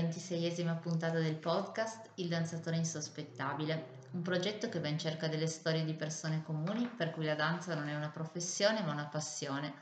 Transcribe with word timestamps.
Benvenuti 0.00 0.32
nella 0.32 0.40
ventiseiesima 0.40 0.74
puntata 0.76 1.18
del 1.18 1.36
podcast 1.36 2.12
Il 2.14 2.28
danzatore 2.28 2.76
insospettabile, 2.76 3.98
un 4.12 4.22
progetto 4.22 4.70
che 4.70 4.80
va 4.80 4.88
in 4.88 4.98
cerca 4.98 5.28
delle 5.28 5.46
storie 5.46 5.84
di 5.84 5.92
persone 5.92 6.42
comuni 6.42 6.88
per 6.88 7.10
cui 7.10 7.26
la 7.26 7.34
danza 7.34 7.74
non 7.74 7.86
è 7.88 7.94
una 7.94 8.08
professione 8.08 8.80
ma 8.80 8.92
una 8.92 9.08
passione, 9.08 9.74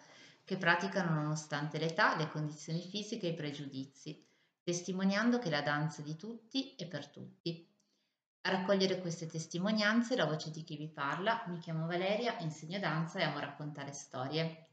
che 0.45 0.57
praticano 0.57 1.15
nonostante 1.15 1.79
l'età, 1.79 2.17
le 2.17 2.29
condizioni 2.31 2.81
fisiche 2.81 3.29
e 3.29 3.31
i 3.31 3.35
pregiudizi, 3.35 4.27
testimoniando 4.65 5.39
che 5.39 5.51
la 5.51 5.63
danza 5.63 6.01
è 6.01 6.05
di 6.05 6.17
tutti 6.17 6.75
e 6.75 6.87
per 6.87 7.07
tutti. 7.07 7.65
A 8.43 8.51
raccogliere 8.51 9.01
queste 9.01 9.27
testimonianze 9.27 10.17
la 10.17 10.27
voce 10.27 10.51
di 10.51 10.65
chi 10.65 10.77
vi 10.77 10.89
parla, 10.89 11.45
mi 11.47 11.61
chiamo 11.61 11.87
Valeria, 11.87 12.37
insegno 12.41 12.81
danza 12.81 13.21
e 13.21 13.23
amo 13.23 13.39
raccontare 13.39 13.93
storie. 13.93 14.67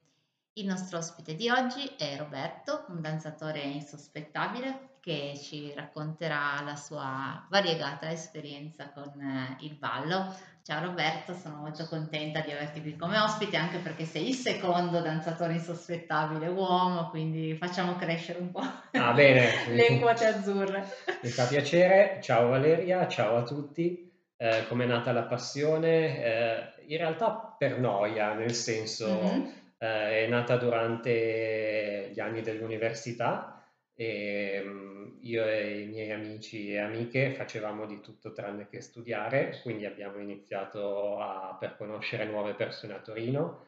Il 0.53 0.65
nostro 0.65 0.97
ospite 0.97 1.35
di 1.35 1.49
oggi 1.49 1.85
è 1.97 2.17
Roberto, 2.17 2.85
un 2.87 3.01
danzatore 3.01 3.61
insospettabile 3.61 4.93
che 5.05 5.39
ci 5.39 5.71
racconterà 5.75 6.63
la 6.65 6.75
sua 6.75 7.45
variegata 7.47 8.09
esperienza 8.11 8.89
con 8.91 9.21
eh, 9.21 9.55
il 9.63 9.75
ballo. 9.75 10.35
Ciao 10.63 10.83
Roberto, 10.83 11.35
sono 11.35 11.57
molto 11.57 11.85
contenta 11.85 12.39
di 12.39 12.51
averti 12.51 12.81
qui 12.81 12.95
come 12.95 13.19
ospite 13.19 13.55
anche 13.55 13.77
perché 13.77 14.03
sei 14.03 14.29
il 14.29 14.33
secondo 14.33 15.01
danzatore 15.01 15.53
insospettabile 15.53 16.47
uomo, 16.47 17.11
quindi 17.11 17.55
facciamo 17.55 17.95
crescere 17.97 18.39
un 18.39 18.49
po' 18.49 18.63
ah, 18.93 19.13
bene. 19.13 19.67
le 19.69 19.99
quote 19.99 20.25
azzurre. 20.25 20.83
Mi 21.21 21.29
fa 21.29 21.45
piacere, 21.45 22.17
ciao 22.23 22.49
Valeria, 22.49 23.07
ciao 23.07 23.37
a 23.37 23.43
tutti. 23.43 24.11
Eh, 24.35 24.65
come 24.67 24.85
è 24.85 24.87
nata 24.87 25.11
la 25.11 25.25
passione? 25.25 26.23
Eh, 26.23 26.73
in 26.87 26.97
realtà 26.97 27.55
per 27.55 27.77
noia, 27.77 28.33
nel 28.33 28.55
senso... 28.55 29.21
Mm-hmm 29.23 29.63
eh, 29.77 30.25
è 30.25 30.27
nata 30.27 30.55
durante 30.55 32.09
gli 32.13 32.19
anni 32.21 32.41
dell'università 32.41 33.54
e 33.95 34.61
mm, 34.63 35.17
io 35.21 35.45
e 35.45 35.81
i 35.81 35.87
miei 35.87 36.11
amici 36.11 36.71
e 36.71 36.79
amiche 36.79 37.31
facevamo 37.31 37.85
di 37.85 38.01
tutto 38.01 38.33
tranne 38.33 38.67
che 38.67 38.81
studiare, 38.81 39.59
quindi 39.63 39.85
abbiamo 39.85 40.19
iniziato 40.19 41.17
a, 41.19 41.55
per 41.59 41.77
conoscere 41.77 42.25
nuove 42.25 42.53
persone 42.55 42.93
a 42.93 42.99
Torino, 42.99 43.63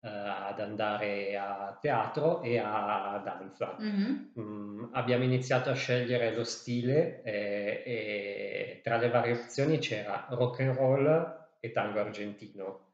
eh, 0.00 0.08
ad 0.08 0.60
andare 0.60 1.36
a 1.36 1.78
teatro 1.80 2.42
e 2.42 2.58
a 2.58 3.20
danza. 3.24 3.76
Mm-hmm. 3.80 4.30
Mm, 4.40 4.84
abbiamo 4.92 5.24
iniziato 5.24 5.70
a 5.70 5.74
scegliere 5.74 6.34
lo 6.34 6.44
stile 6.44 7.22
e, 7.22 7.82
e 7.86 8.80
tra 8.82 8.96
le 8.96 9.08
varie 9.08 9.34
opzioni 9.34 9.78
c'era 9.78 10.26
rock 10.30 10.60
and 10.60 10.76
roll 10.76 11.38
e 11.60 11.70
tango 11.70 12.00
argentino 12.00 12.88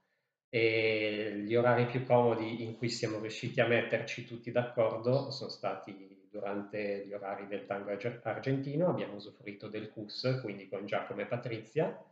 e 0.48 1.42
gli 1.44 1.54
orari 1.54 1.86
più 1.86 2.04
comodi 2.04 2.62
in 2.64 2.76
cui 2.76 2.88
siamo 2.88 3.18
riusciti 3.18 3.60
a 3.60 3.66
metterci 3.66 4.26
tutti 4.26 4.52
d'accordo 4.52 5.30
sono 5.30 5.50
stati 5.50 6.15
durante 6.36 7.06
gli 7.06 7.12
orari 7.14 7.46
del 7.46 7.64
tango 7.64 7.96
argentino, 8.22 8.88
abbiamo 8.88 9.14
usufruito 9.14 9.68
del 9.68 9.90
CUS, 9.90 10.40
quindi 10.42 10.68
con 10.68 10.84
Giacomo 10.84 11.22
e 11.22 11.26
Patrizia, 11.26 12.04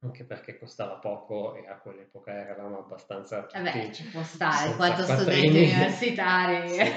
anche 0.00 0.24
perché 0.24 0.58
costava 0.58 0.94
poco 0.94 1.54
e 1.56 1.68
a 1.68 1.76
quell'epoca 1.76 2.32
eravamo 2.32 2.78
abbastanza 2.78 3.46
Vabbè, 3.52 3.90
ci 3.90 4.04
può 4.08 4.22
stare, 4.22 4.74
quattro 4.76 5.04
studenti 5.04 5.48
universitari. 5.58 6.68
Sì. 6.68 6.92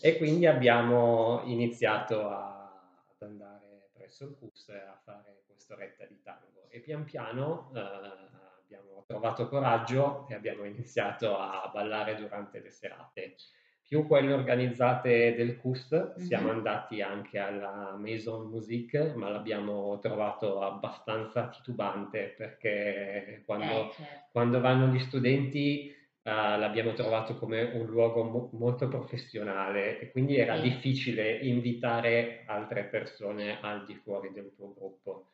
e 0.00 0.16
quindi 0.16 0.46
abbiamo 0.46 1.42
iniziato 1.44 2.28
a, 2.28 3.04
ad 3.08 3.22
andare 3.28 3.90
presso 3.92 4.24
il 4.24 4.36
CUS 4.36 4.68
a 4.70 4.98
fare 5.04 5.42
quest'oretta 5.46 6.04
di 6.06 6.20
tango 6.22 6.66
e 6.70 6.80
pian 6.80 7.04
piano 7.04 7.70
eh, 7.74 7.80
abbiamo 8.64 9.04
trovato 9.06 9.48
coraggio 9.48 10.26
e 10.28 10.34
abbiamo 10.34 10.64
iniziato 10.64 11.38
a 11.38 11.70
ballare 11.72 12.16
durante 12.16 12.60
le 12.60 12.70
serate. 12.70 13.36
Più 13.92 14.06
quelle 14.06 14.32
organizzate 14.32 15.34
del 15.34 15.58
CUS, 15.58 15.92
mm-hmm. 15.92 16.26
siamo 16.26 16.50
andati 16.50 17.02
anche 17.02 17.38
alla 17.38 17.94
Maison 17.98 18.48
Musique, 18.48 19.12
ma 19.16 19.28
l'abbiamo 19.28 19.98
trovato 19.98 20.62
abbastanza 20.62 21.50
titubante 21.50 22.32
perché 22.34 23.42
quando, 23.44 23.90
eh, 23.90 23.90
certo. 23.92 24.28
quando 24.32 24.60
vanno 24.60 24.86
gli 24.86 24.98
studenti 24.98 26.00
Uh, 26.24 26.56
l'abbiamo 26.56 26.92
trovato 26.92 27.34
come 27.34 27.62
un 27.62 27.86
luogo 27.86 28.22
mo- 28.22 28.50
molto 28.52 28.86
professionale 28.86 29.98
e 29.98 30.12
quindi 30.12 30.36
era 30.36 30.54
sì. 30.54 30.68
difficile 30.68 31.38
invitare 31.38 32.44
altre 32.46 32.84
persone 32.84 33.58
al 33.60 33.84
di 33.84 33.96
fuori 33.96 34.30
del 34.32 34.52
tuo 34.54 34.72
gruppo 34.72 35.30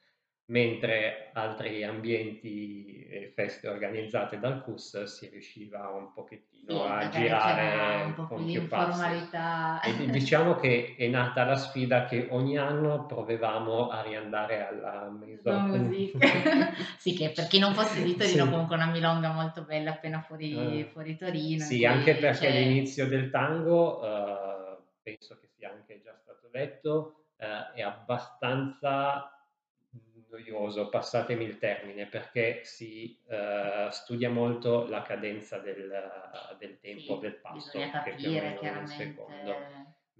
mentre 0.48 1.30
altri 1.34 1.84
ambienti 1.84 3.06
e 3.10 3.32
feste 3.34 3.68
organizzate 3.68 4.38
dal 4.38 4.62
CUS 4.62 5.02
si 5.04 5.28
riusciva 5.28 5.88
un 5.88 6.12
pochettino 6.12 6.84
sì, 6.84 6.90
a 6.90 7.08
girare 7.10 8.04
un 8.04 8.14
po' 8.14 8.26
con 8.26 8.44
più 8.46 8.62
informalità. 8.62 9.80
E 9.82 10.06
diciamo 10.08 10.56
che 10.56 10.94
è 10.96 11.06
nata 11.08 11.44
la 11.44 11.56
sfida 11.56 12.06
che 12.06 12.28
ogni 12.30 12.56
anno 12.56 13.04
provevamo 13.04 13.88
a 13.88 14.00
riandare 14.00 14.66
alla 14.66 15.10
Maison 15.10 15.90
sì, 16.96 17.14
che 17.14 17.30
per 17.30 17.46
chi 17.46 17.58
non 17.58 17.74
fosse 17.74 18.02
di 18.02 18.16
Torino 18.16 18.44
sì. 18.44 18.50
comunque 18.50 18.76
una 18.76 18.90
milonga 18.90 19.30
molto 19.32 19.62
bella 19.64 19.90
appena 19.92 20.22
fuori, 20.22 20.54
uh, 20.54 20.84
fuori 20.92 21.16
Torino. 21.16 21.62
Sì, 21.62 21.84
anche 21.84 22.14
perché 22.14 22.46
c'è... 22.46 22.58
l'inizio 22.58 23.06
del 23.06 23.30
tango, 23.30 23.98
uh, 23.98 24.82
penso 25.02 25.38
che 25.38 25.48
sia 25.54 25.70
anche 25.70 26.00
già 26.02 26.14
stato 26.14 26.48
detto, 26.50 27.24
uh, 27.36 27.74
è 27.74 27.82
abbastanza 27.82 29.32
noioso, 30.38 30.88
passatemi 30.88 31.44
il 31.44 31.58
termine, 31.58 32.06
perché 32.06 32.60
si 32.64 33.18
uh, 33.26 33.90
studia 33.90 34.30
molto 34.30 34.86
la 34.88 35.02
cadenza 35.02 35.58
del, 35.58 35.90
del 36.58 36.78
tempo 36.80 37.14
sì, 37.14 37.18
del 37.20 37.34
passo, 37.34 37.78
che 37.78 38.14
più 38.16 38.28
o 38.28 38.32
meno 38.32 38.60
è 38.60 38.76
un 38.76 38.86
secondo. 38.86 39.56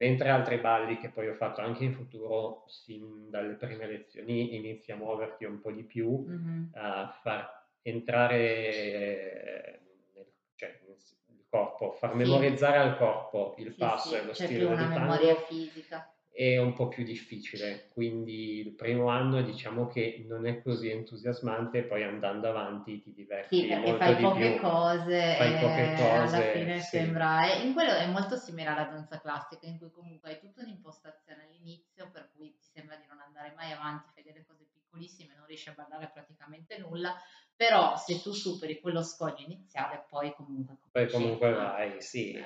Mentre 0.01 0.29
altri 0.29 0.59
balli 0.59 0.99
che 0.99 1.11
poi 1.11 1.29
ho 1.29 1.35
fatto 1.35 1.61
anche 1.61 1.83
in 1.83 1.93
futuro, 1.93 2.65
sin 2.69 3.31
dalle 3.31 3.55
prime 3.55 3.87
lezioni, 3.87 4.55
inizi 4.55 4.93
a 4.93 4.97
muoverti 4.97 5.45
un 5.45 5.61
po' 5.61 5.73
di 5.73 5.83
più, 5.83 6.25
mm-hmm. 6.25 6.65
a 6.75 7.19
far 7.21 7.67
entrare 7.83 9.81
nel, 10.15 10.27
cioè, 10.55 10.79
il 11.27 11.45
corpo, 11.49 11.93
far 11.93 12.11
sì. 12.11 12.17
memorizzare 12.17 12.77
al 12.77 12.97
corpo 12.97 13.57
il 13.59 13.73
sì, 13.73 13.79
passo 13.79 14.15
e 14.15 14.25
lo 14.25 14.31
C'è 14.31 14.45
stile 14.45 14.67
più 14.67 14.71
una 14.71 14.87
memoria 14.87 15.35
fisica 15.35 16.13
è 16.39 16.57
un 16.57 16.73
po' 16.73 16.87
più 16.87 17.03
difficile, 17.03 17.89
quindi 17.93 18.61
il 18.61 18.71
primo 18.71 19.09
anno 19.09 19.43
diciamo 19.43 19.89
che 19.89 20.25
non 20.29 20.47
è 20.47 20.63
così 20.63 20.89
entusiasmante, 20.89 21.83
poi 21.83 22.05
andando 22.05 22.49
avanti 22.49 23.01
ti 23.01 23.13
diverti 23.13 23.63
sì, 23.63 23.67
perché 23.67 23.91
molto 23.91 24.05
fai 24.05 24.15
di 24.15 24.23
poche 24.23 24.51
più. 24.53 24.61
cose 24.61 25.35
fai 25.37 25.53
poche 25.61 25.95
cose, 25.97 26.37
alla 26.37 26.53
fine 26.53 26.79
sì. 26.79 26.87
sembra... 26.87 27.53
E 27.53 27.67
in 27.67 27.73
quello 27.73 27.91
è 27.91 28.07
molto 28.07 28.37
simile 28.37 28.69
alla 28.69 28.85
danza 28.85 29.21
classica, 29.21 29.67
in 29.67 29.79
cui 29.79 29.91
comunque 29.91 30.31
hai 30.31 30.39
tutta 30.39 30.63
un'impostazione 30.63 31.43
all'inizio, 31.43 32.09
per 32.13 32.31
cui 32.37 32.55
ti 32.55 32.63
sembra 32.73 32.95
di 32.95 33.07
non 33.09 33.19
andare 33.19 33.53
mai 33.57 33.73
avanti, 33.73 34.11
fai 34.15 34.23
delle 34.23 34.45
cose 34.47 34.65
piccolissime, 34.73 35.35
non 35.37 35.45
riesci 35.45 35.71
a 35.71 35.73
ballare 35.73 36.09
praticamente 36.15 36.79
nulla, 36.79 37.21
però 37.57 37.97
se 37.97 38.23
tu 38.23 38.31
superi 38.31 38.79
quello 38.79 39.03
scoglio 39.03 39.45
iniziale 39.45 40.05
poi 40.09 40.33
comunque... 40.35 40.77
Poi 40.93 41.11
comunque 41.11 41.51
vai, 41.51 42.01
sì. 42.01 42.41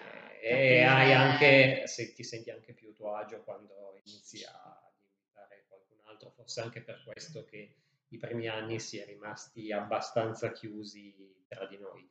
E 0.44 0.82
hai 0.82 1.12
anche, 1.12 1.86
se 1.86 2.14
ti 2.14 2.24
senti 2.24 2.50
anche 2.50 2.72
più 2.72 2.92
tuo 2.92 3.14
agio 3.14 3.42
quando 3.44 4.00
inizi 4.04 4.42
a 4.42 4.90
invitare 5.14 5.66
qualcun 5.68 5.98
altro, 6.06 6.31
forse 6.42 6.60
anche 6.60 6.82
per 6.82 7.00
questo 7.04 7.44
che 7.44 7.76
i 8.08 8.18
primi 8.18 8.48
anni 8.48 8.78
si 8.78 8.98
è 8.98 9.06
rimasti 9.06 9.72
abbastanza 9.72 10.52
chiusi 10.52 11.14
tra 11.48 11.66
di 11.66 11.78
noi. 11.78 12.08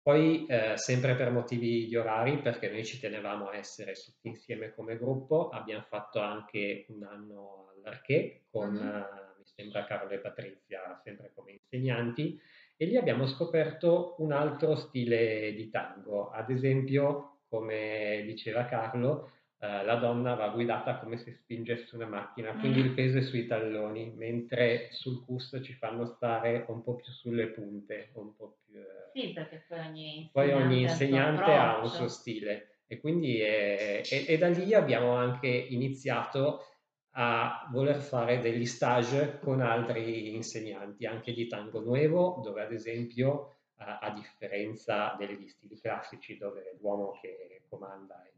Poi, 0.00 0.46
eh, 0.46 0.76
sempre 0.76 1.14
per 1.16 1.30
motivi 1.30 1.86
di 1.86 1.96
orari, 1.96 2.40
perché 2.40 2.70
noi 2.70 2.84
ci 2.84 3.00
tenevamo 3.00 3.48
a 3.48 3.56
essere 3.56 3.94
tutti 3.94 4.28
insieme 4.28 4.74
come 4.74 4.98
gruppo, 4.98 5.48
abbiamo 5.48 5.82
fatto 5.82 6.20
anche 6.20 6.86
un 6.88 7.04
anno 7.04 7.72
all'Arché 7.74 8.42
con, 8.50 8.72
mm-hmm. 8.72 8.86
uh, 8.86 9.38
mi 9.38 9.44
sembra, 9.44 9.84
Carlo 9.84 10.10
e 10.10 10.18
Patrizia, 10.18 11.00
sempre 11.02 11.32
come 11.34 11.52
insegnanti, 11.52 12.38
e 12.76 12.84
lì 12.84 12.96
abbiamo 12.96 13.26
scoperto 13.26 14.16
un 14.18 14.32
altro 14.32 14.74
stile 14.74 15.54
di 15.54 15.70
tango. 15.70 16.30
Ad 16.30 16.50
esempio, 16.50 17.40
come 17.48 18.24
diceva 18.26 18.66
Carlo, 18.66 19.30
eh, 19.64 19.82
la 19.82 19.94
donna 19.94 20.34
va 20.34 20.48
guidata 20.48 20.98
come 20.98 21.16
se 21.16 21.32
spingesse 21.32 21.94
una 21.94 22.06
macchina, 22.06 22.52
quindi 22.58 22.82
mm. 22.82 22.84
il 22.84 22.90
peso 22.92 23.16
è 23.16 23.22
sui 23.22 23.46
talloni, 23.46 24.12
mentre 24.14 24.88
sul 24.90 25.24
cus 25.24 25.58
ci 25.62 25.72
fanno 25.72 26.04
stare 26.04 26.66
un 26.68 26.82
po' 26.82 26.96
più 26.96 27.10
sulle 27.10 27.46
punte, 27.46 28.10
un 28.14 28.36
po' 28.36 28.58
più... 28.66 28.78
Eh... 28.78 29.10
Sì, 29.14 29.32
perché 29.32 29.64
poi 29.66 29.80
ogni 29.80 30.20
insegnante, 30.20 30.30
poi 30.32 30.52
ogni 30.52 30.82
insegnante 30.82 31.52
ha 31.52 31.78
un 31.78 31.88
suo 31.88 32.08
stile 32.08 32.80
e 32.86 33.00
quindi 33.00 33.40
è, 33.40 34.02
è, 34.02 34.24
e 34.28 34.36
da 34.36 34.48
lì 34.48 34.74
abbiamo 34.74 35.14
anche 35.14 35.48
iniziato 35.48 36.66
a 37.12 37.66
voler 37.70 37.96
fare 37.96 38.40
degli 38.40 38.66
stage 38.66 39.38
con 39.38 39.62
altri 39.62 40.34
insegnanti, 40.34 41.06
anche 41.06 41.32
di 41.32 41.46
tango 41.46 41.80
nuovo, 41.80 42.40
dove 42.42 42.60
ad 42.60 42.72
esempio 42.72 43.54
a, 43.76 43.98
a 43.98 44.10
differenza 44.10 45.14
degli 45.16 45.48
stili 45.48 45.80
classici 45.80 46.36
dove 46.36 46.76
l'uomo 46.80 47.18
che 47.22 47.62
comanda 47.68 48.22
e 48.24 48.33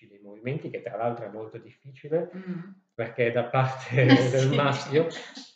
decide 0.00 0.16
i 0.16 0.20
movimenti, 0.20 0.70
che 0.70 0.82
tra 0.82 0.96
l'altro 0.96 1.26
è 1.26 1.28
molto 1.28 1.58
difficile 1.58 2.30
mm. 2.34 2.70
perché 2.94 3.30
da 3.32 3.44
parte 3.44 4.04
del 4.06 4.16
sì. 4.16 4.54
maschio 4.54 5.08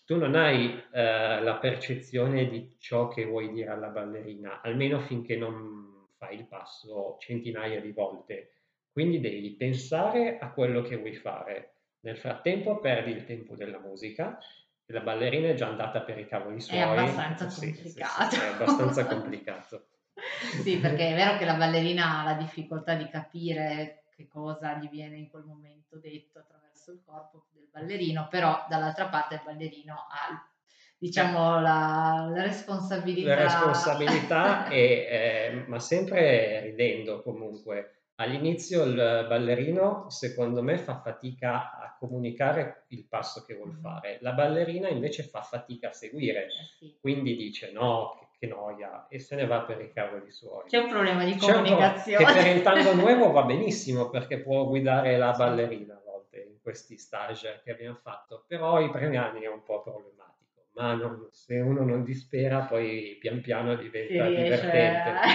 tu 0.04 0.16
non 0.16 0.34
hai 0.34 0.82
eh, 0.92 1.40
la 1.40 1.56
percezione 1.56 2.48
di 2.48 2.76
ciò 2.78 3.08
che 3.08 3.24
vuoi 3.24 3.50
dire 3.52 3.70
alla 3.70 3.88
ballerina, 3.88 4.60
almeno 4.60 5.00
finché 5.00 5.36
non 5.36 6.08
fai 6.18 6.36
il 6.36 6.46
passo 6.46 7.16
centinaia 7.18 7.80
di 7.80 7.92
volte. 7.92 8.50
quindi 8.92 9.18
devi 9.18 9.50
pensare 9.56 10.38
a 10.38 10.52
quello 10.52 10.82
che 10.82 10.96
vuoi 10.96 11.14
fare. 11.14 11.70
Nel 12.00 12.18
frattempo 12.18 12.80
perdi 12.80 13.12
il 13.12 13.24
tempo 13.24 13.56
della 13.56 13.80
musica, 13.80 14.38
la 14.86 15.00
ballerina 15.00 15.48
è 15.48 15.54
già 15.54 15.68
andata 15.68 16.02
per 16.02 16.18
i 16.18 16.28
cavoli 16.28 16.60
suoi. 16.60 16.78
È 16.78 16.82
abbastanza 16.82 17.48
sì, 17.48 17.72
complicato. 17.72 18.30
Sì, 18.30 18.36
sì, 18.36 18.42
è 18.42 18.46
abbastanza 18.48 19.06
complicato. 19.06 19.86
sì, 20.62 20.78
perché 20.78 21.08
è 21.08 21.14
vero 21.14 21.38
che 21.38 21.46
la 21.46 21.54
ballerina 21.54 22.20
ha 22.20 22.24
la 22.24 22.34
difficoltà 22.34 22.94
di 22.94 23.08
capire 23.08 24.03
che 24.14 24.28
cosa 24.28 24.74
gli 24.74 24.88
viene 24.88 25.16
in 25.16 25.28
quel 25.28 25.44
momento 25.44 25.98
detto 25.98 26.38
attraverso 26.38 26.92
il 26.92 27.02
corpo 27.04 27.46
del 27.52 27.68
ballerino, 27.70 28.28
però 28.30 28.66
dall'altra 28.68 29.08
parte 29.08 29.34
il 29.34 29.42
ballerino 29.44 29.94
ha 29.94 30.48
diciamo 30.96 31.60
la, 31.60 32.30
la 32.32 32.42
responsabilità. 32.42 33.34
La 33.34 33.42
responsabilità, 33.42 34.68
e, 34.68 34.80
eh, 34.80 35.64
ma 35.66 35.78
sempre 35.78 36.60
ridendo 36.60 37.22
comunque 37.22 38.04
All'inizio 38.16 38.84
il 38.84 38.94
ballerino, 38.94 40.08
secondo 40.08 40.62
me, 40.62 40.78
fa 40.78 41.00
fatica 41.00 41.76
a 41.76 41.96
comunicare 41.98 42.84
il 42.88 43.06
passo 43.06 43.42
che 43.44 43.54
vuol 43.54 43.72
fare. 43.72 44.18
La 44.20 44.32
ballerina 44.32 44.88
invece 44.88 45.24
fa 45.24 45.42
fatica 45.42 45.88
a 45.88 45.92
seguire, 45.92 46.44
Eh 46.44 46.50
sì. 46.78 46.96
quindi 47.00 47.34
dice 47.34 47.72
no, 47.72 48.23
che, 48.44 48.46
noia, 48.46 49.06
e 49.08 49.18
se 49.18 49.36
ne 49.36 49.46
va 49.46 49.62
per 49.62 49.80
i 49.80 49.92
cavoli 49.92 50.30
suoi. 50.30 50.64
C'è 50.68 50.78
un 50.78 50.88
problema 50.88 51.24
di 51.24 51.36
comunicazione. 51.36 52.24
che 52.24 52.32
per 52.32 52.56
il 52.56 52.62
tango 52.62 52.94
nuovo 52.94 53.30
va 53.32 53.42
benissimo 53.44 54.10
perché 54.10 54.40
può 54.40 54.66
guidare 54.66 55.16
la 55.16 55.32
ballerina 55.32 55.94
a 55.94 56.02
volte 56.04 56.40
in 56.40 56.60
questi 56.60 56.96
stage 56.96 57.60
che 57.64 57.72
abbiamo 57.72 57.96
fatto, 57.96 58.44
però 58.46 58.80
i 58.80 58.90
primi 58.90 59.16
anni 59.16 59.42
è 59.42 59.48
un 59.48 59.62
po' 59.62 59.82
problematico, 59.82 60.66
ma 60.74 60.94
non- 60.94 61.28
se 61.30 61.58
uno 61.60 61.84
non 61.84 62.04
dispera 62.04 62.60
poi 62.60 63.16
pian 63.20 63.40
piano 63.40 63.74
diventa 63.74 64.28
divertente. 64.28 65.10
a... 65.10 65.26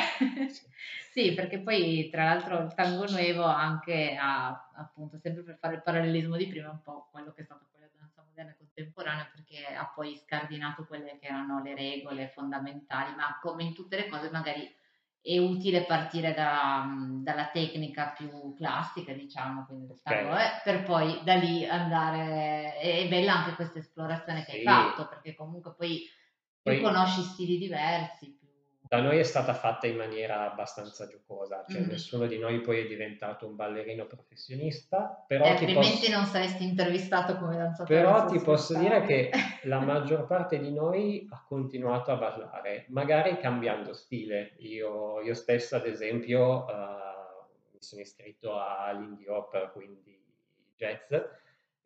Sì, 1.12 1.34
perché 1.34 1.60
poi 1.60 2.08
tra 2.12 2.26
l'altro 2.26 2.60
il 2.60 2.74
tango 2.76 3.06
nuovo 3.10 3.44
anche 3.44 4.16
ha, 4.20 4.72
appunto, 4.76 5.18
sempre 5.18 5.44
per 5.44 5.58
fare 5.60 5.76
il 5.76 5.82
parallelismo 5.82 6.38
di 6.38 6.48
prima, 6.48 6.70
un 6.70 6.82
po' 6.84 7.10
quello 7.12 7.34
che 7.34 7.42
è 7.42 7.44
stato 7.44 7.66
poi 7.72 7.82
la 7.82 7.90
danza 7.98 8.24
moderna 8.24 8.56
contemporanea, 9.10 9.30
perché 9.34 9.66
ha 9.76 9.92
poi 9.94 10.16
scardinato 10.16 10.86
quelle 10.86 11.18
che 11.20 11.28
erano 11.28 11.62
le 11.62 11.76
regole 11.76 12.28
fondamentali, 12.30 13.16
ma 13.16 13.38
come 13.42 13.64
in 13.64 13.74
tutte 13.74 13.98
le 13.98 14.08
cose 14.08 14.30
magari 14.30 14.76
è 15.22 15.38
utile 15.38 15.84
partire 15.84 16.34
da, 16.34 16.86
dalla 17.22 17.50
tecnica 17.50 18.14
più 18.16 18.54
classica, 18.56 19.12
diciamo, 19.14 19.66
Ok. 19.70 20.06
eh, 20.38 20.62
per 20.64 20.84
poi 20.84 21.22
da 21.24 21.36
lì 21.36 21.68
andare... 21.68 22.78
È, 22.78 23.04
è 23.04 23.08
bella 23.10 23.34
anche 23.34 23.56
questa 23.56 23.80
esplorazione 23.80 24.46
che 24.46 24.52
hai 24.54 24.64
fatto, 24.64 25.08
perché 25.08 25.36
comunque 25.36 25.74
poi 25.76 26.08
Poi 26.62 26.82
conosci 26.82 27.22
stili 27.24 27.58
diversi. 27.58 28.39
Da 28.90 29.02
noi 29.02 29.20
è 29.20 29.24
stata 29.24 29.54
fatta 29.54 29.86
in 29.86 29.96
maniera 29.96 30.52
abbastanza 30.52 31.08
giocosa, 31.08 31.64
cioè 31.70 31.82
Mhm. 31.82 31.90
nessuno 31.90 32.26
di 32.26 32.40
noi 32.40 32.60
poi 32.62 32.80
è 32.80 32.88
diventato 32.88 33.46
un 33.46 33.56
ballerino 33.56 34.08
professionista, 34.08 35.24
però 35.28 35.44
ti 35.44 35.50
altrimenti 35.52 35.90
posso, 36.00 36.12
non 36.12 36.26
saresti 36.26 36.64
intervistato 36.64 37.38
come 37.38 37.56
danzatore 37.56 38.02
però 38.02 38.26
ti 38.26 38.40
posso 38.40 38.76
dire 38.80 39.02
che 39.04 39.30
la 39.66 39.80
maggior 39.80 40.26
parte 40.26 40.58
di 40.58 40.74
noi 40.74 41.28
ha 41.30 41.46
continuato 41.48 42.10
a 42.12 42.16
ballare, 42.16 42.86
magari 42.90 43.38
cambiando 43.38 43.94
stile. 43.94 44.56
Io, 44.58 45.22
io 45.22 45.36
stesso, 45.36 45.76
ad 45.76 45.86
esempio, 45.86 46.68
eh, 46.68 46.74
mi 47.74 47.78
sono 47.82 48.02
iscritto 48.02 48.60
all'Indie 48.60 49.30
Hop, 49.30 49.72
quindi 49.72 50.20
jazz. 50.76 51.14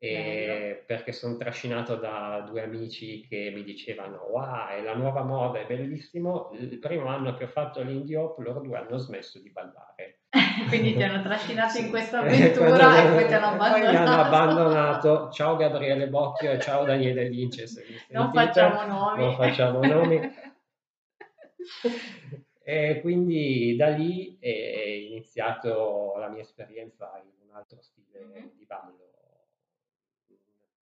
E 0.05 0.83
perché 0.85 1.13
sono 1.13 1.37
trascinato 1.37 1.95
da 1.95 2.43
due 2.45 2.61
amici 2.61 3.25
che 3.25 3.51
mi 3.55 3.63
dicevano 3.63 4.17
wow, 4.31 4.67
è 4.67 4.81
la 4.81 4.95
nuova 4.95 5.23
moda, 5.23 5.59
è 5.59 5.65
bellissimo. 5.65 6.51
Il 6.59 6.77
primo 6.79 7.07
anno 7.07 7.35
che 7.35 7.45
ho 7.45 7.47
fatto 7.47 7.81
l'indie 7.81 8.17
hop, 8.17 8.37
loro 8.39 8.59
due 8.59 8.77
hanno 8.77 8.97
smesso 8.97 9.39
di 9.39 9.49
ballare. 9.49 10.23
Quindi 10.67 10.93
ti 10.95 11.03
hanno 11.03 11.23
trascinato 11.23 11.77
in 11.77 11.89
questa 11.89 12.19
avventura 12.19 13.01
e 13.01 13.11
poi 13.13 13.27
ti 13.27 13.33
hanno 13.33 13.55
e 13.55 13.69
poi 13.69 13.79
mi 13.79 13.85
hanno 13.95 14.11
abbandonato. 14.11 14.21
abbandonato. 14.21 15.29
Ciao 15.31 15.55
Gabriele 15.55 16.09
Bocchio 16.09 16.51
e 16.51 16.59
ciao 16.59 16.83
Daniele 16.83 17.29
mi 17.29 17.47
Non 18.09 18.33
facciamo 18.33 18.85
nomi. 18.85 19.23
Non 19.23 19.35
facciamo 19.35 19.79
nomi. 19.85 20.19
E 22.65 22.99
quindi 23.01 23.75
da 23.75 23.89
lì 23.89 24.37
è 24.39 24.47
iniziato 24.47 26.15
la 26.17 26.29
mia 26.29 26.41
esperienza 26.41 27.21
in 27.21 27.49
un 27.49 27.55
altro 27.55 27.81
stile 27.81 28.19
Mhm. 28.25 28.51
di 28.55 28.65
ballo 28.65 29.12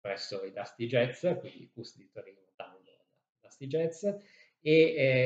presso 0.01 0.45
i 0.45 0.53
Dusty 0.53 0.87
Jazz, 0.87 1.27
quindi 1.41 1.71
Cus 1.73 1.97
di 1.97 2.09
Torino, 2.13 2.41
Tango, 2.57 2.81
Dusty 3.41 3.67
Jazz, 3.67 4.05
e 4.05 4.15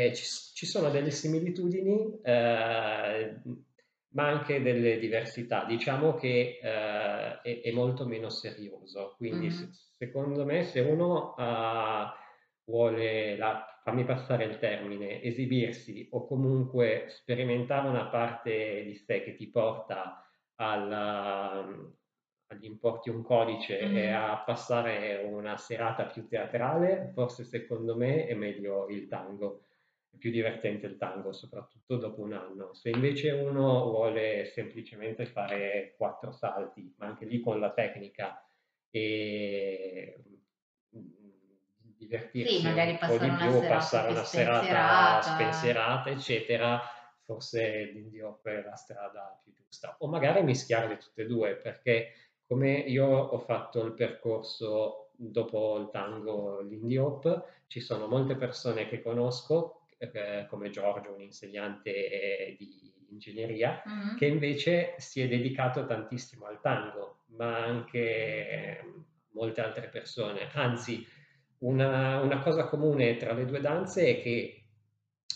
eh, 0.06 0.12
ci, 0.14 0.24
ci 0.54 0.66
sono 0.66 0.90
delle 0.90 1.10
similitudini, 1.10 2.20
eh, 2.22 3.40
ma 4.14 4.26
anche 4.28 4.60
delle 4.62 4.98
diversità. 4.98 5.64
Diciamo 5.64 6.14
che 6.14 6.58
eh, 6.62 7.40
è, 7.40 7.60
è 7.62 7.70
molto 7.72 8.06
meno 8.06 8.28
serioso, 8.28 9.14
quindi 9.16 9.50
se- 9.50 9.64
Mhm. 9.64 9.72
secondo 9.96 10.44
me 10.44 10.64
se 10.64 10.80
uno 10.80 11.34
ah, 11.36 12.14
vuole, 12.64 13.36
la- 13.36 13.66
fammi 13.82 14.04
passare 14.04 14.44
il 14.44 14.58
termine, 14.58 15.22
esibirsi 15.22 16.08
o 16.12 16.26
comunque 16.26 17.06
sperimentare 17.08 17.88
una 17.88 18.06
parte 18.08 18.84
di 18.84 18.94
sé 18.94 19.22
che 19.24 19.34
ti 19.34 19.48
porta 19.50 20.22
alla- 20.56 21.66
agli 22.52 22.64
importi 22.64 23.10
un 23.10 23.22
codice 23.22 23.78
e 23.78 24.08
Mhm. 24.08 24.14
a 24.14 24.42
passare 24.44 25.16
una 25.24 25.56
serata 25.56 26.06
più 26.06 26.26
teatrale, 26.26 27.10
forse 27.14 27.44
secondo 27.44 27.96
me 27.96 28.26
è 28.26 28.34
meglio 28.34 28.88
il 28.88 29.06
tango. 29.08 29.64
È 30.10 30.16
più 30.18 30.30
divertente 30.30 30.86
il 30.86 30.96
tango, 30.98 31.32
soprattutto 31.32 31.96
dopo 31.96 32.20
un 32.20 32.34
anno. 32.34 32.74
Se 32.74 32.90
invece 32.90 33.30
uno 33.30 33.84
vuole 33.90 34.44
semplicemente 34.44 35.24
fare 35.26 35.94
quattro 35.96 36.32
salti, 36.32 36.94
ma 36.98 37.06
anche 37.06 37.24
lì 37.24 37.40
con 37.40 37.58
la 37.58 37.72
tecnica 37.72 38.46
e 38.90 40.22
mm, 40.96 41.10
Sì, 42.34 42.60
divertirsi 42.60 42.62
magari 42.62 42.90
un 42.90 42.98
po' 43.04 43.18
passare 43.18 43.18
di 43.18 43.34
più, 43.36 43.50
serata 43.50 43.66
passare 43.66 44.08
una 44.10 44.24
serata 44.24 45.20
spensierata. 45.22 45.22
spensierata, 45.22 46.10
eccetera, 46.10 46.80
forse 47.24 47.84
l'indie 47.84 48.22
hop 48.22 48.46
è 48.48 48.62
la 48.62 48.74
strada 48.74 49.40
più 49.42 49.52
giusta. 49.54 49.96
O 50.00 50.08
magari 50.08 50.42
mischiarle 50.42 50.96
tutte 50.96 51.22
e 51.22 51.26
due, 51.26 51.56
perché 51.56 52.12
come 52.52 52.72
io 52.80 53.06
ho 53.06 53.38
fatto 53.38 53.82
il 53.82 53.94
percorso 53.94 55.08
dopo 55.16 55.78
il 55.78 55.88
tango, 55.90 56.60
l'indie 56.60 56.98
hop, 56.98 57.44
ci 57.66 57.80
sono 57.80 58.06
molte 58.08 58.34
persone 58.36 58.86
che 58.88 59.00
conosco, 59.00 59.86
eh, 59.96 60.44
come 60.50 60.68
Giorgio, 60.68 61.14
un 61.14 61.22
insegnante 61.22 61.90
eh, 61.90 62.56
di 62.58 62.92
ingegneria, 63.08 63.82
Mhm. 63.86 64.16
che 64.18 64.26
invece 64.26 64.94
si 64.98 65.22
è 65.22 65.28
dedicato 65.28 65.86
tantissimo 65.86 66.44
al 66.44 66.60
tango, 66.60 67.20
ma 67.38 67.64
anche 67.64 67.98
eh, 67.98 68.84
molte 69.30 69.62
altre 69.62 69.88
persone. 69.88 70.50
Anzi, 70.52 71.06
una, 71.60 72.20
una 72.20 72.40
cosa 72.42 72.66
comune 72.66 73.16
tra 73.16 73.32
le 73.32 73.46
due 73.46 73.60
danze 73.60 74.08
è 74.08 74.20
che 74.20 74.61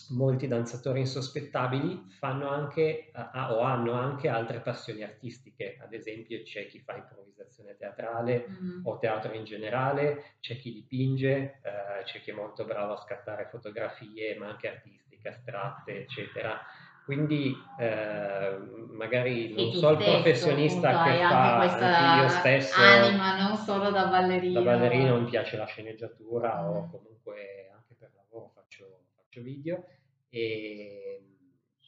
molti 0.09 0.47
danzatori 0.47 0.99
insospettabili 1.01 2.05
fanno 2.19 2.47
anche 2.49 3.09
ah, 3.13 3.53
o 3.53 3.61
hanno 3.61 3.93
anche 3.93 4.29
altre 4.29 4.59
passioni 4.59 5.03
artistiche, 5.03 5.77
ad 5.81 5.93
esempio 5.93 6.41
c'è 6.43 6.67
chi 6.67 6.79
fa 6.79 6.95
improvvisazione 6.95 7.75
teatrale 7.75 8.45
Mhm. 8.47 8.81
o 8.85 8.97
teatro 8.97 9.33
in 9.33 9.43
generale, 9.43 10.35
c'è 10.39 10.57
chi 10.57 10.73
dipinge, 10.73 11.59
eh, 11.61 12.03
c'è 12.03 12.21
chi 12.21 12.31
è 12.31 12.33
molto 12.33 12.65
bravo 12.65 12.93
a 12.93 12.97
scattare 12.97 13.47
fotografie, 13.49 14.35
ma 14.37 14.47
anche 14.49 14.69
artistiche, 14.69 15.29
astratte, 15.29 16.01
eccetera. 16.01 16.59
Quindi 17.03 17.55
eh, 17.79 18.57
magari 18.91 19.53
non 19.53 19.71
so 19.71 19.91
il 19.91 19.97
professionista 19.97 20.89
appunto, 20.89 21.17
che 21.17 21.25
fa, 21.25 21.57
anche 21.61 22.21
io 22.21 22.27
stesso 22.29 22.81
anima, 22.81 23.47
non 23.47 23.55
solo 23.55 23.89
da 23.91 24.03
da 24.03 24.07
ballerino. 24.09 24.61
ballerino 24.61 25.19
mi 25.21 25.29
piace 25.29 25.55
la 25.55 25.65
sceneggiatura 25.65 26.69
o 26.69 26.81
Mhm. 26.81 26.89
comunque 26.91 27.69
anche 27.73 27.95
per 27.97 28.11
lavoro 28.13 28.51
faccio, 28.53 29.03
faccio 29.15 29.41
video 29.41 29.85
e, 30.37 31.21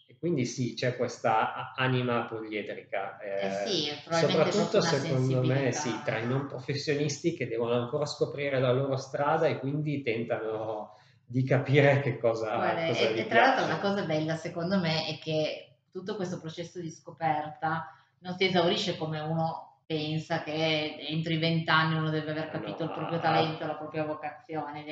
e 0.08 0.18
quindi 0.18 0.46
sì, 0.46 0.74
c'è 0.74 0.96
questa 0.98 1.74
anima 1.76 2.26
poliedrica, 2.26 3.18
Eh 3.20 3.48
eh, 3.48 3.50
sì, 3.68 3.90
proprio 4.04 4.20
soprattutto 4.20 4.78
una 4.78 4.88
secondo 4.88 5.42
me 5.44 5.72
sì, 5.72 6.02
tra 6.04 6.18
i 6.18 6.28
non 6.28 6.46
professionisti 6.48 7.34
che 7.34 7.48
devono 7.48 7.74
ancora 7.74 8.06
scoprire 8.06 8.60
la 8.60 8.72
loro 8.72 8.98
strada 8.98 9.48
e 9.48 9.60
quindi 9.60 10.02
tentano 10.02 10.96
di 11.26 11.44
capire 11.44 12.02
che 12.02 12.18
cosa, 12.18 12.56
Guarda, 12.56 12.86
cosa 12.88 13.00
e, 13.00 13.20
e 13.20 13.28
tra 13.28 13.40
l'altro 13.42 13.68
la 13.68 13.78
piace. 13.78 13.82
cosa 13.82 14.06
bella 14.06 14.36
secondo 14.36 14.80
me 14.80 15.06
è 15.06 15.18
che 15.20 15.78
tutto 15.92 16.16
questo 16.16 16.40
processo 16.40 16.80
di 16.80 16.90
scoperta 16.92 17.94
non 18.20 18.36
si 18.36 18.46
esaurisce 18.46 18.98
come 18.98 19.20
uno 19.20 19.82
pensa 19.86 20.44
che 20.44 20.98
entro 21.08 21.34
i 21.34 21.38
vent'anni 21.38 21.96
uno 21.98 22.10
deve 22.10 22.32
aver 22.32 22.50
Ah, 22.50 22.50
capito 22.50 22.84
no, 22.84 22.90
il 22.90 22.92
proprio 22.92 23.18
ah, 23.18 23.22
talento, 23.22 23.66
la 23.66 23.76
propria 23.76 24.06
vocazione. 24.06 24.84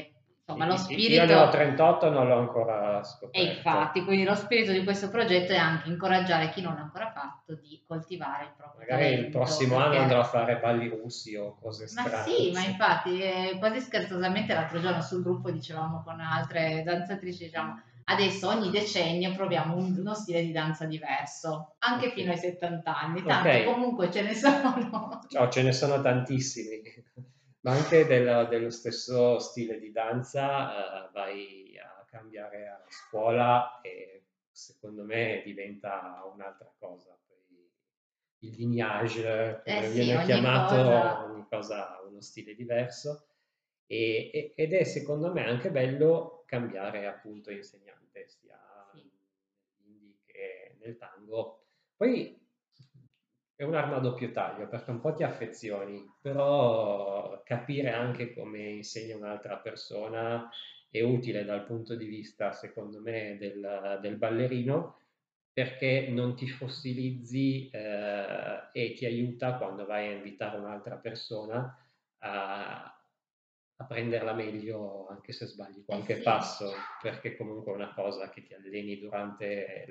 Insomma, 0.49 0.65
lo 0.65 0.75
io 0.75 0.79
io 1.09 1.25
ne 1.25 1.33
ho 1.33 1.39
spirito 1.45 1.49
38, 1.49 2.09
non 2.09 2.27
l'ho 2.29 2.37
ancora 2.37 2.99
E 3.01 3.03
scoperto. 3.03 3.51
infatti, 3.51 4.03
quindi 4.05 4.23
lo 4.23 4.33
spirito 4.33 4.71
di 4.71 4.81
questo 4.85 5.09
progetto 5.09 5.51
è 5.51 5.57
anche 5.57 5.89
incoraggiare 5.89 6.49
chi 6.51 6.61
non 6.61 6.75
l'ha 6.75 6.81
ancora 6.83 7.11
fatto 7.11 7.53
di 7.55 7.83
coltivare 7.85 8.45
il 8.45 8.51
proprio 8.55 8.79
Magari 8.79 9.03
il 9.09 9.15
talento, 9.15 9.37
prossimo 9.39 9.75
anno 9.75 9.97
andrò 9.99 10.19
a 10.19 10.21
perché... 10.21 10.37
fare 10.37 10.59
balli 10.59 10.87
russi 10.87 11.35
o 11.35 11.57
cose 11.59 11.83
Ma 11.93 12.01
strane. 12.03 12.23
sì, 12.23 12.51
ma 12.53 12.61
infatti, 12.63 13.19
eh, 13.21 13.55
quasi 13.59 13.81
scherzosamente 13.81 14.53
l'altro 14.53 14.79
giorno 14.79 15.01
sul 15.01 15.21
gruppo 15.21 15.51
dicevamo 15.51 16.01
con 16.05 16.21
altre 16.21 16.81
danzatrici, 16.85 17.43
diciamo, 17.45 17.81
Adesso 18.09 18.47
ogni 18.47 18.69
decennio 18.69 19.33
proviamo 19.33 19.75
un- 19.75 19.97
uno 19.99 20.13
stile 20.15 20.41
di 20.41 20.53
danza 20.53 20.85
diverso, 20.85 21.73
anche 21.79 22.05
Ok. 22.07 22.13
fino 22.13 22.31
ai 22.31 22.37
70 22.37 22.97
anni, 22.97 23.21
tanto 23.21 23.49
Ok. 23.49 23.65
comunque 23.65 24.09
ce 24.09 24.21
ne 24.21 24.31
sono. 24.33 25.19
Ciao, 25.27 25.49
ce 25.49 25.61
ne 25.61 25.73
sono 25.73 25.99
tantissimi, 26.01 26.81
ma 27.67 27.73
anche 27.73 28.05
del- 28.05 28.47
dello 28.49 28.69
stesso 28.69 29.39
stile 29.39 29.77
di 29.77 29.91
danza 29.91 31.07
eh, 31.07 31.11
vai 31.11 31.77
a 31.77 32.05
cambiare 32.09 32.69
a 32.69 32.81
scuola 32.87 33.81
e 33.81 34.23
secondo 34.49 35.03
me 35.03 35.41
diventa 35.43 36.23
un'altra 36.33 36.73
cosa. 36.79 37.13
Il 38.39 38.53
lineage, 38.55 39.61
come 39.65 39.79
Eh 39.79 39.83
sì, 39.83 39.93
viene 39.95 40.15
ogni 40.15 40.25
chiamato, 40.27 40.75
cosa... 40.75 41.23
ogni 41.25 41.45
cosa 41.49 41.97
ha 41.97 42.01
uno 42.03 42.21
stile 42.21 42.55
diverso 42.55 43.27
e- 43.85 44.29
e- 44.31 44.53
ed 44.55 44.73
è 44.73 44.83
secondo 44.85 45.33
me 45.33 45.43
anche 45.45 45.69
bello 45.71 46.43
cambiare 46.45 47.05
appunto 47.05 47.51
insegnante, 47.51 48.27
sia 48.29 48.57
Sì. 48.93 49.11
nel 50.79 50.97
tango. 50.97 51.65
Poi 51.95 52.39
è 53.57 53.63
un'arma 53.63 53.95
a 53.95 53.99
doppio 53.99 54.31
taglio 54.31 54.67
perché 54.67 54.91
un 54.91 54.99
po' 55.01 55.15
ti 55.15 55.23
affezioni, 55.23 56.05
però 56.21 57.41
capire 57.43 57.91
anche 57.91 58.31
come 58.33 58.59
insegna 58.69 59.17
un'altra 59.17 59.57
persona 59.57 60.47
è 60.91 61.01
utile 61.01 61.43
dal 61.43 61.65
punto 61.65 61.95
di 61.95 62.05
vista, 62.05 62.51
secondo 62.51 63.01
me, 63.01 63.35
del, 63.39 63.97
del 63.99 64.15
ballerino 64.17 64.99
perché 65.51 66.07
non 66.07 66.35
ti 66.35 66.47
fossilizzi 66.47 67.67
eh, 67.71 68.69
e 68.71 68.93
ti 68.93 69.07
aiuta 69.07 69.57
quando 69.57 69.87
vai 69.87 70.07
a 70.07 70.11
invitare 70.11 70.59
un'altra 70.59 70.97
persona 70.97 71.75
a, 72.19 73.01
a 73.77 73.85
prenderla 73.85 74.33
meglio 74.33 75.07
anche 75.07 75.33
se 75.33 75.47
sbagli 75.47 75.79
Eh 75.79 75.83
qualche 75.83 76.15
sì, 76.17 76.21
passo, 76.21 76.71
perché 77.01 77.35
comunque 77.35 77.71
è 77.71 77.75
una 77.75 77.91
cosa 77.93 78.29
che 78.29 78.43
ti 78.43 78.53
alleni 78.53 78.99
durante 78.99 79.85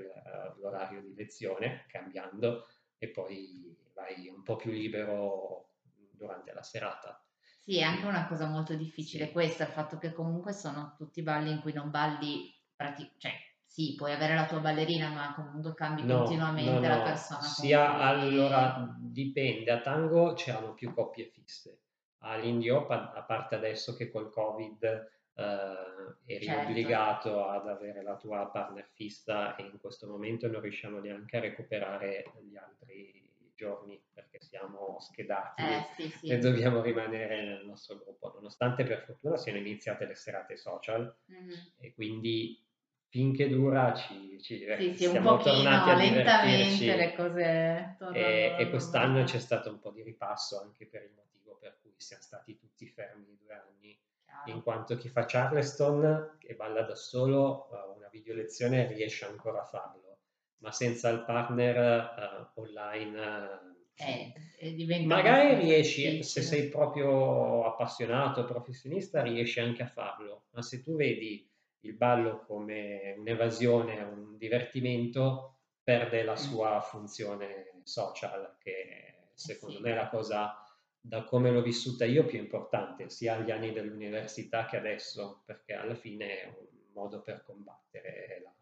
l'orario 0.60 1.00
di 1.02 1.14
lezione, 1.14 1.84
cambiando, 1.88 2.68
e 2.98 3.10
poi 3.10 3.76
vai 3.94 4.28
un 4.28 4.42
po' 4.42 4.56
più 4.56 4.70
libero 4.70 5.74
durante 6.10 6.52
la 6.52 6.62
serata. 6.62 7.20
sì, 7.60 7.78
è 7.78 7.82
anche 7.82 8.06
una 8.06 8.26
cosa 8.26 8.46
molto 8.48 8.74
difficile 8.74 9.26
sì. 9.26 9.32
questa, 9.32 9.64
il 9.66 9.72
fatto 9.72 9.98
che 9.98 10.12
comunque 10.12 10.52
sono 10.52 10.94
tutti 10.96 11.22
balli 11.22 11.50
in 11.50 11.60
cui 11.60 11.72
non 11.72 11.90
balli, 11.90 12.54
prati- 12.74 13.12
cioè 13.18 13.32
sì, 13.64 13.94
puoi 13.96 14.12
avere 14.12 14.34
la 14.34 14.46
tua 14.46 14.60
ballerina, 14.60 15.10
ma 15.10 15.34
comunque 15.34 15.74
cambi 15.74 16.02
No, 16.02 16.16
no, 16.18 16.22
continuamente 16.22 16.86
la 16.88 16.98
no, 16.98 17.02
persona 17.02 17.52
con 17.54 17.66
sia 17.66 17.82
cui... 17.82 18.00
allora 18.00 18.94
dipende, 18.98 19.70
a 19.70 19.80
tango 19.80 20.34
c'erano 20.34 20.74
più 20.74 20.92
coppie 20.92 21.26
fisse, 21.26 21.82
all'indie 22.18 22.70
hop, 22.70 22.90
a, 22.90 23.12
a 23.12 23.24
parte 23.24 23.54
adesso 23.54 23.94
che 23.94 24.10
col 24.10 24.30
Covid 24.30 25.15
eh, 25.36 26.34
eri 26.34 26.44
Certo, 26.44 26.62
obbligato 26.70 27.46
ad 27.48 27.68
avere 27.68 28.02
la 28.02 28.16
tua 28.16 28.46
partner 28.48 28.88
fissa 28.94 29.54
e 29.56 29.62
in 29.64 29.78
questo 29.80 30.06
momento 30.06 30.48
non 30.48 30.60
riusciamo 30.60 30.98
neanche 30.98 31.36
a 31.36 31.40
recuperare 31.40 32.24
gli 32.42 32.56
altri 32.56 33.24
giorni 33.54 33.98
perché 34.12 34.38
siamo 34.40 34.98
schedati 35.00 35.62
eh 35.62 35.86
sì, 35.94 36.02
e 36.32 36.34
sì. 36.34 36.38
dobbiamo 36.38 36.82
rimanere 36.82 37.42
nel 37.42 37.64
nostro 37.66 37.96
gruppo, 37.96 38.32
nonostante 38.34 38.84
per 38.84 39.02
fortuna 39.04 39.36
siano 39.38 39.58
iniziate 39.58 40.04
le 40.06 40.14
serate 40.14 40.56
social 40.56 41.14
Mhm. 41.26 41.50
e 41.78 41.94
quindi 41.94 42.62
finché 43.08 43.48
dura 43.48 43.94
ci, 43.94 44.38
ci 44.42 44.58
Sì, 44.58 44.94
sì, 44.94 45.08
siamo 45.08 45.38
tornati 45.38 45.90
pochino 45.90 45.90
a 45.90 45.94
lentamente 45.94 46.96
le 46.96 47.14
cose 47.14 47.94
tornano. 47.98 48.16
E, 48.26 48.56
e 48.58 48.68
quest'anno 48.68 49.24
c'è 49.24 49.38
stato 49.38 49.70
un 49.70 49.78
po' 49.78 49.90
di 49.90 50.02
ripasso 50.02 50.60
anche 50.60 50.86
per 50.86 51.02
il 51.04 51.12
motivo 51.14 51.56
per 51.56 51.78
cui 51.80 51.94
siamo 51.96 52.22
stati 52.22 52.58
tutti 52.58 52.86
fermi 52.88 53.38
due 53.40 53.54
anni, 53.54 53.98
in 54.44 54.62
quanto 54.62 54.96
chi 54.96 55.08
fa 55.08 55.24
Charleston 55.26 56.38
e 56.40 56.54
balla 56.54 56.82
da 56.82 56.94
solo 56.94 57.68
eh, 57.72 57.96
una 57.96 58.08
video 58.08 58.34
lezione 58.34 58.86
riesce 58.86 59.24
ancora 59.26 59.60
a 59.60 59.64
farlo, 59.64 60.18
ma 60.58 60.72
senza 60.72 61.08
il 61.10 61.24
partner 61.24 61.76
eh, 61.76 62.50
online 62.60 63.74
Eh, 63.98 64.32
eh, 64.58 64.74
magari 65.04 65.54
riesci, 65.54 66.22
se 66.22 66.40
difficile. 66.40 66.42
sei 66.42 66.68
proprio 66.68 67.64
appassionato, 67.64 68.44
professionista, 68.44 69.22
riesci 69.22 69.60
anche 69.60 69.82
a 69.82 69.86
farlo, 69.86 70.46
ma 70.50 70.62
se 70.62 70.82
tu 70.82 70.96
vedi 70.96 71.50
il 71.80 71.94
ballo 71.94 72.40
come 72.44 73.14
un'evasione, 73.16 74.02
un 74.02 74.36
divertimento, 74.36 75.60
perde 75.82 76.22
la 76.24 76.36
Mm. 76.36 76.36
sua 76.36 76.80
funzione 76.80 77.80
social, 77.84 78.56
che 78.58 79.30
secondo 79.34 79.76
sì. 79.76 79.82
me 79.82 79.92
è 79.92 79.94
la 79.94 80.08
cosa, 80.08 80.62
da 81.06 81.22
come 81.22 81.52
l'ho 81.52 81.62
vissuta 81.62 82.04
io, 82.04 82.26
più 82.26 82.38
importante, 82.38 83.08
sia 83.10 83.36
agli 83.36 83.52
anni 83.52 83.72
dell'università 83.72 84.66
che 84.66 84.76
adesso, 84.76 85.42
perché 85.44 85.74
alla 85.74 85.94
fine 85.94 86.42
è 86.42 86.46
un 86.46 86.66
modo 86.92 87.22
per 87.22 87.44
combattere 87.44 88.40
la 88.42 88.52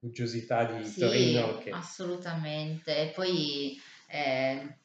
luggiosità 0.00 0.64
di 0.64 0.84
Sì, 0.84 1.00
Torino 1.00 1.58
che... 1.58 1.70
assolutamente. 1.70 2.96
E 2.96 3.12
poi 3.12 3.80
eh, 4.08 4.78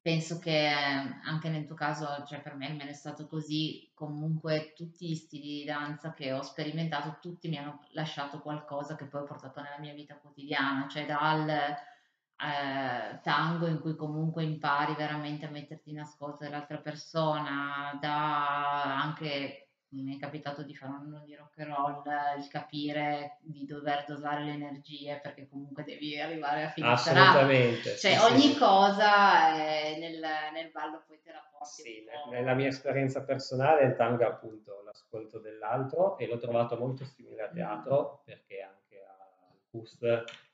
penso 0.00 0.38
che 0.38 0.66
eh, 0.66 0.72
anche 0.72 1.50
nel 1.50 1.66
tuo 1.66 1.74
caso, 1.74 2.06
cioè 2.26 2.40
per 2.40 2.54
me 2.54 2.68
almeno 2.68 2.88
è 2.88 2.94
stato 2.94 3.26
così, 3.26 3.90
comunque 3.92 4.72
tutti 4.74 5.08
gli 5.08 5.14
stili 5.14 5.58
di 5.58 5.64
danza 5.64 6.14
che 6.14 6.32
ho 6.32 6.40
sperimentato, 6.40 7.18
tutti 7.20 7.50
mi 7.50 7.58
hanno 7.58 7.86
lasciato 7.90 8.40
qualcosa 8.40 8.96
che 8.96 9.04
poi 9.04 9.20
ho 9.20 9.26
portato 9.26 9.60
nella 9.60 9.78
mia 9.78 9.92
vita 9.92 10.16
quotidiana, 10.16 10.88
cioè 10.88 11.04
dal 11.04 11.76
eh, 12.42 13.20
tango 13.22 13.66
in 13.66 13.80
cui 13.80 13.94
comunque 13.96 14.42
impari 14.44 14.94
veramente 14.94 15.46
a 15.46 15.50
metterti 15.50 15.90
in 15.90 16.00
ascolto 16.00 16.44
dell'altra 16.44 16.78
persona, 16.78 17.96
da 18.00 19.00
anche 19.02 19.58
mi 19.92 20.16
è 20.16 20.18
capitato 20.18 20.62
di 20.62 20.74
fare 20.74 20.90
un 20.92 20.98
anno 21.00 21.22
di 21.26 21.34
rock 21.34 21.58
and 21.58 21.68
roll, 21.68 22.02
il 22.38 22.48
capire 22.48 23.36
di 23.42 23.66
dover 23.66 24.04
dosare 24.06 24.42
le 24.44 24.52
energie 24.52 25.20
perché 25.22 25.46
comunque 25.48 25.84
devi 25.84 26.18
arrivare 26.18 26.64
a 26.64 26.70
fine. 26.70 26.88
Assolutamente, 26.88 27.96
sì, 27.96 28.08
Cioè 28.08 28.16
sì. 28.16 28.32
ogni 28.32 28.56
cosa 28.56 29.54
eh, 29.54 29.98
nel, 29.98 30.18
nel 30.54 30.70
ballo 30.70 31.02
poi 31.06 31.20
te 31.20 31.30
la 31.32 31.46
porti 31.50 31.82
Sì, 31.82 32.04
nella 32.30 32.54
mia 32.54 32.68
esperienza 32.68 33.22
personale 33.22 33.84
il 33.84 33.94
tango 33.94 34.22
è 34.22 34.26
appunto 34.26 34.80
l'ascolto 34.82 35.38
dell'altro 35.38 36.16
e 36.16 36.26
l'ho 36.26 36.38
trovato 36.38 36.78
molto 36.78 37.04
simile 37.04 37.42
a 37.42 37.50
Mm. 37.50 37.54
teatro 37.54 38.22
perché 38.24 38.62
anche 38.62 39.04
al 39.06 39.58
CUS 39.70 39.98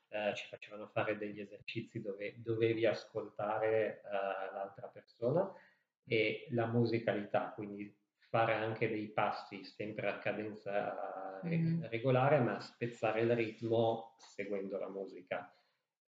eh, 0.09 0.33
ci 0.35 0.47
facevano 0.47 0.87
fare 0.87 1.17
degli 1.17 1.39
esercizi 1.39 2.01
dove 2.01 2.35
dovevi 2.37 2.85
ascoltare 2.85 4.01
eh, 4.01 4.53
l'altra 4.53 4.87
persona 4.87 5.51
e 6.05 6.47
la 6.51 6.65
musicalità, 6.65 7.51
quindi 7.53 7.95
fare 8.17 8.53
anche 8.53 8.87
dei 8.89 9.07
passi 9.07 9.63
sempre 9.63 10.07
a 10.09 10.17
cadenza 10.19 11.41
eh, 11.41 11.57
Mm. 11.57 11.85
regolare 11.85 12.39
ma 12.39 12.59
spezzare 12.59 13.21
il 13.21 13.33
ritmo 13.33 14.15
seguendo 14.17 14.77
la 14.77 14.89
musica 14.89 15.49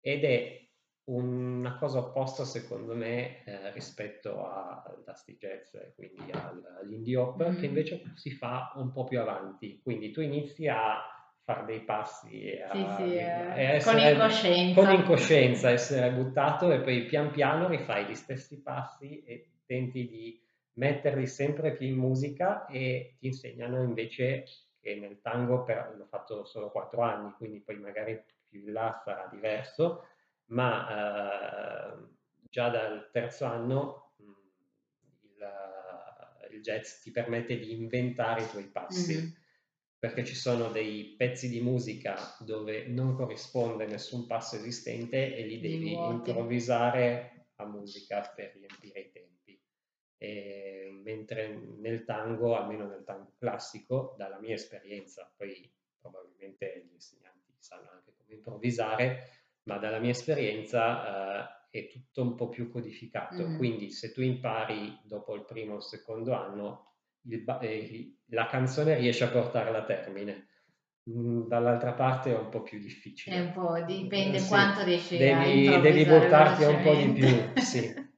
ed 0.00 0.22
è 0.24 0.64
una 1.06 1.76
cosa 1.78 1.98
opposta 1.98 2.44
secondo 2.44 2.94
me 2.94 3.42
eh, 3.44 3.72
rispetto 3.72 4.46
al 4.48 5.02
dusty 5.04 5.36
jazz, 5.36 5.76
quindi 5.96 6.30
al- 6.30 6.76
all'indie 6.80 7.16
hop, 7.16 7.48
Mm. 7.48 7.58
che 7.58 7.66
invece 7.66 8.02
si 8.14 8.30
fa 8.30 8.72
un 8.76 8.92
po' 8.92 9.02
più 9.04 9.18
avanti. 9.20 9.80
Quindi 9.82 10.10
tu 10.12 10.20
inizi 10.20 10.68
a 10.68 11.15
fare 11.46 11.64
dei 11.64 11.80
passi 11.80 12.58
a, 12.60 12.72
Sì, 12.72 12.84
sì, 12.96 13.16
eh, 13.16 13.80
con 13.84 13.98
incoscienza. 14.00 14.80
con 14.80 14.90
incoscienza, 14.92 15.70
essere 15.70 16.10
buttato 16.12 16.72
e 16.72 16.80
poi 16.80 17.04
pian 17.04 17.30
piano 17.30 17.68
rifai 17.68 18.04
gli 18.06 18.16
stessi 18.16 18.60
passi 18.60 19.22
e 19.22 19.50
tenti 19.64 20.08
di 20.08 20.42
metterli 20.74 21.26
sempre 21.28 21.72
più 21.72 21.86
in 21.86 21.96
musica 21.96 22.66
e 22.66 23.14
ti 23.20 23.28
insegnano 23.28 23.82
invece 23.84 24.44
che 24.80 24.96
nel 24.96 25.20
tango 25.22 25.62
per, 25.62 25.94
l'ho 25.96 26.06
fatto 26.06 26.44
solo 26.44 26.70
quattro 26.70 27.02
anni, 27.02 27.32
quindi 27.36 27.60
poi 27.60 27.78
magari 27.78 28.20
più 28.48 28.60
in 28.60 28.72
là 28.72 29.00
sarà 29.04 29.28
diverso, 29.30 30.04
ma 30.46 31.92
eh, 31.92 31.96
già 32.50 32.68
dal 32.70 33.08
terzo 33.12 33.44
anno 33.44 34.14
mh, 34.16 34.24
il, 35.22 36.54
il 36.56 36.60
jazz 36.60 37.00
ti 37.02 37.10
permette 37.12 37.56
di 37.56 37.72
inventare 37.72 38.42
i 38.42 38.48
tuoi 38.48 38.64
passi, 38.64 39.14
Mhm. 39.16 39.44
Perché 40.06 40.24
ci 40.24 40.36
sono 40.36 40.70
dei 40.70 41.14
pezzi 41.16 41.48
di 41.48 41.60
musica 41.60 42.36
dove 42.38 42.86
non 42.86 43.16
corrisponde 43.16 43.86
nessun 43.86 44.26
passo 44.26 44.54
esistente 44.54 45.34
e 45.34 45.44
li 45.44 45.58
devi 45.58 45.94
improvvisare 45.94 47.48
a 47.56 47.66
musica 47.66 48.20
per 48.34 48.52
riempire 48.54 49.00
i 49.00 49.10
tempi. 49.10 49.60
E 50.18 51.00
mentre 51.02 51.48
nel 51.78 52.04
tango, 52.04 52.56
almeno 52.56 52.86
nel 52.86 53.02
tango 53.02 53.34
classico, 53.36 54.14
dalla 54.16 54.38
mia 54.38 54.54
esperienza, 54.54 55.32
poi 55.36 55.68
probabilmente 55.98 56.86
gli 56.86 56.92
insegnanti 56.92 57.52
sanno 57.58 57.90
anche 57.90 58.12
come 58.16 58.34
improvvisare, 58.34 59.30
ma 59.64 59.78
dalla 59.78 59.98
mia 59.98 60.10
esperienza 60.10 61.64
eh, 61.70 61.80
è 61.80 61.88
tutto 61.88 62.22
un 62.22 62.36
po' 62.36 62.48
più 62.48 62.70
codificato. 62.70 63.44
Mm. 63.44 63.56
Quindi 63.56 63.90
se 63.90 64.12
tu 64.12 64.22
impari 64.22 65.00
dopo 65.02 65.34
il 65.34 65.44
primo 65.44 65.74
o 65.74 65.76
il 65.78 65.82
secondo 65.82 66.32
anno, 66.32 66.94
il 67.28 67.44
eh, 67.60 68.16
la 68.30 68.46
canzone 68.46 68.96
riesce 68.96 69.24
a 69.24 69.28
portarla 69.28 69.78
a 69.78 69.84
termine. 69.84 70.48
Mm, 71.08 71.46
Dall'altra 71.46 71.92
parte 71.92 72.30
è 72.30 72.36
un 72.38 72.48
po' 72.48 72.62
più 72.62 72.78
È 72.78 72.80
un 72.80 72.86
difficile. 72.86 73.52
po', 73.52 73.80
dipende 73.84 74.36
Eh, 74.36 74.40
sì, 74.40 74.48
quanto 74.48 74.82
riesci 74.82 75.14
a 75.16 75.18
devi, 75.18 75.64
devi 75.80 76.00
improvvisare 76.00 76.24
buttarti 76.24 76.64
un 76.64 76.82
po' 76.82 76.94
di 76.94 77.12
più, 77.12 77.62
sì. 77.62 77.94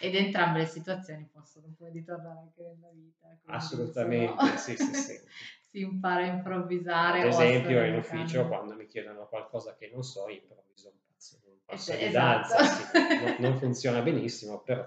Ed 0.00 0.14
entrambe 0.14 0.60
le 0.60 0.66
situazioni 0.66 1.28
possono 1.32 1.74
poi 1.76 1.90
ritornare 1.90 2.38
anche 2.38 2.62
nella 2.62 2.92
vita. 2.92 3.36
Assolutamente, 3.46 4.56
sì, 4.58 4.76
sì, 4.76 4.94
sì. 4.94 5.20
si 5.68 5.80
impara 5.80 6.22
a 6.22 6.26
improvvisare. 6.26 7.20
Ad 7.20 7.26
a 7.26 7.28
esempio 7.44 7.84
in 7.84 7.96
ufficio 7.96 8.46
quando 8.46 8.74
mi 8.74 8.86
chiedono 8.86 9.26
qualcosa 9.26 9.74
che 9.74 9.90
non 9.92 10.02
so, 10.02 10.28
improvviso 10.28 10.88
un 10.88 10.98
passo, 11.04 11.07
un 11.46 11.58
passo 11.64 11.92
Es- 11.92 11.98
di 11.98 12.04
esatto. 12.04 12.54
danza, 12.54 12.64
sì, 12.64 12.82
no- 13.24 13.36
non 13.48 13.58
funziona 13.58 14.00
benissimo, 14.02 14.60
però 14.60 14.86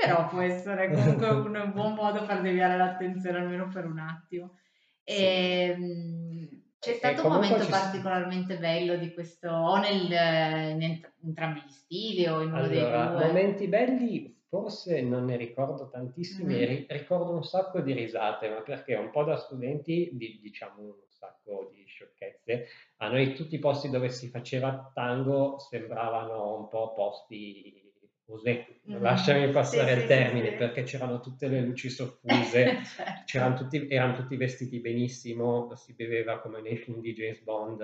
Però 0.00 0.28
può 0.28 0.40
essere 0.40 0.90
comunque 0.90 1.28
un 1.30 1.72
buon 1.72 1.94
modo 1.94 2.24
per 2.26 2.40
deviare 2.40 2.76
l'attenzione 2.76 3.38
almeno 3.38 3.68
per 3.68 3.86
un 3.86 3.98
attimo. 3.98 4.58
Sì. 5.04 5.22
Ehm, 5.24 6.62
c'è 6.78 6.90
E- 6.90 6.92
e 6.92 6.96
stato 6.96 7.26
un 7.26 7.32
momento 7.34 7.66
particolarmente 7.66 8.58
bello 8.58 8.96
di 8.96 9.12
questo, 9.14 9.48
o 9.48 9.78
nel, 9.78 10.04
in 10.04 10.82
ent- 10.82 11.12
entrambi 11.22 11.60
gli 11.64 11.70
stili 11.70 12.26
o 12.26 12.42
in 12.42 12.52
uno 12.52 12.66
dei 12.68 12.78
Allora, 12.78 13.06
due? 13.06 13.26
momenti 13.26 13.68
belli 13.68 14.32
forse 14.48 15.00
non 15.02 15.24
ne 15.24 15.36
ricordo 15.36 15.88
tantissimi, 15.88 16.64
ri- 16.64 16.86
ricordo 16.88 17.32
un 17.32 17.42
sacco 17.42 17.80
di 17.80 17.92
risate, 17.92 18.48
ma 18.50 18.60
perché 18.60 18.94
un 18.94 19.10
po' 19.10 19.24
da 19.24 19.36
studenti 19.36 20.10
di- 20.12 20.38
diciamo 20.40 20.96
sacco 21.24 21.70
di 21.72 21.84
sciocchezze. 21.86 22.66
A 22.98 23.08
noi 23.08 23.34
tutti 23.34 23.54
i 23.54 23.58
posti 23.58 23.88
dove 23.90 24.08
si 24.10 24.28
faceva 24.28 24.90
tango 24.94 25.58
sembravano 25.58 26.56
un 26.56 26.68
po' 26.68 26.92
posti 26.92 27.82
così, 28.26 28.64
Mhm. 28.84 29.02
lasciami 29.02 29.46
Sì, 29.46 29.52
passare 29.52 29.92
sì, 29.92 29.96
il 29.96 30.00
sì, 30.02 30.06
termine, 30.06 30.50
sì. 30.50 30.56
perché 30.56 30.82
c'erano 30.84 31.20
tutte 31.20 31.46
le 31.48 31.60
luci 31.60 31.88
soffuse, 31.90 32.82
Certo. 32.84 33.22
c'erano 33.26 33.54
tutti, 33.56 33.86
erano 33.88 34.14
tutti 34.14 34.36
vestiti 34.36 34.80
benissimo, 34.80 35.74
si 35.74 35.94
beveva 35.94 36.38
come 36.40 36.60
nei 36.60 36.76
film 36.76 37.00
di 37.00 37.12
James 37.12 37.40
Bond. 37.42 37.80